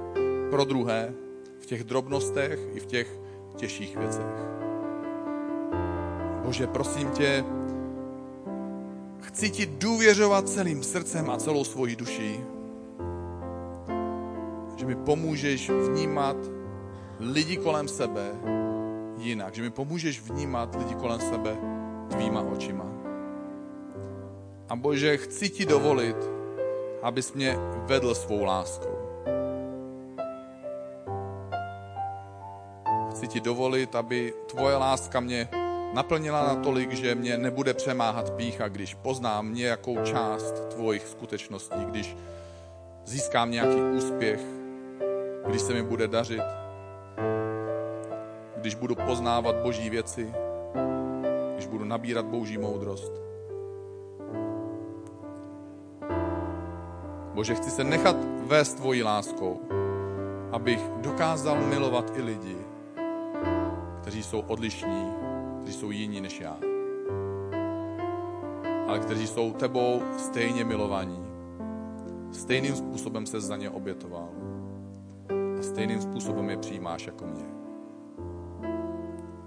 pro 0.50 0.64
druhé 0.64 1.14
v 1.60 1.66
těch 1.66 1.84
drobnostech 1.84 2.60
i 2.74 2.80
v 2.80 2.86
těch 2.86 3.18
těžších 3.56 3.96
věcech. 3.96 4.26
Bože, 6.44 6.66
prosím 6.66 7.10
tě, 7.10 7.44
chci 9.20 9.50
ti 9.50 9.66
důvěřovat 9.66 10.48
celým 10.48 10.82
srdcem 10.82 11.30
a 11.30 11.36
celou 11.36 11.64
svojí 11.64 11.96
duší, 11.96 12.40
že 14.76 14.86
mi 14.86 14.94
pomůžeš 14.94 15.70
vnímat 15.70 16.36
lidi 17.20 17.56
kolem 17.56 17.88
sebe 17.88 18.30
jinak, 19.18 19.54
že 19.54 19.62
mi 19.62 19.70
pomůžeš 19.70 20.20
vnímat 20.20 20.74
lidi 20.78 20.94
kolem 20.94 21.20
sebe 21.20 21.56
tvýma 22.08 22.42
očima. 22.42 22.86
A 24.68 24.76
Bože, 24.76 25.16
chci 25.16 25.48
ti 25.48 25.66
dovolit, 25.66 26.33
abys 27.04 27.32
mě 27.32 27.56
vedl 27.86 28.14
svou 28.14 28.44
láskou. 28.44 28.98
Chci 33.10 33.28
ti 33.28 33.40
dovolit, 33.40 33.94
aby 33.94 34.34
tvoje 34.50 34.76
láska 34.76 35.20
mě 35.20 35.48
naplnila 35.94 36.54
natolik, 36.54 36.92
že 36.92 37.14
mě 37.14 37.38
nebude 37.38 37.74
přemáhat 37.74 38.32
pícha, 38.32 38.68
když 38.68 38.94
poznám 38.94 39.54
nějakou 39.54 40.04
část 40.04 40.68
tvojich 40.68 41.06
skutečností, 41.08 41.84
když 41.84 42.16
získám 43.04 43.50
nějaký 43.50 43.80
úspěch, 43.80 44.40
když 45.46 45.62
se 45.62 45.74
mi 45.74 45.82
bude 45.82 46.08
dařit, 46.08 46.42
když 48.56 48.74
budu 48.74 48.94
poznávat 48.94 49.56
boží 49.56 49.90
věci, 49.90 50.32
když 51.54 51.66
budu 51.66 51.84
nabírat 51.84 52.24
boží 52.24 52.58
moudrost. 52.58 53.23
Bože, 57.44 57.54
chci 57.54 57.70
se 57.70 57.84
nechat 57.84 58.16
vést 58.46 58.74
tvojí 58.74 59.02
láskou, 59.02 59.60
abych 60.52 60.80
dokázal 61.00 61.60
milovat 61.60 62.12
i 62.16 62.22
lidi, 62.22 62.56
kteří 64.00 64.22
jsou 64.22 64.40
odlišní, 64.40 65.12
kteří 65.60 65.78
jsou 65.78 65.90
jiní 65.90 66.20
než 66.20 66.40
já, 66.40 66.56
ale 68.88 68.98
kteří 68.98 69.26
jsou 69.26 69.52
tebou 69.52 70.02
stejně 70.16 70.64
milovaní. 70.64 71.20
Stejným 72.32 72.76
způsobem 72.76 73.26
se 73.26 73.40
za 73.40 73.56
ně 73.56 73.70
obětoval. 73.70 74.28
A 75.58 75.62
stejným 75.62 76.00
způsobem 76.00 76.50
je 76.50 76.56
přijímáš 76.56 77.06
jako 77.06 77.24
mě. 77.26 77.46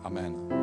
Amen. 0.03 0.56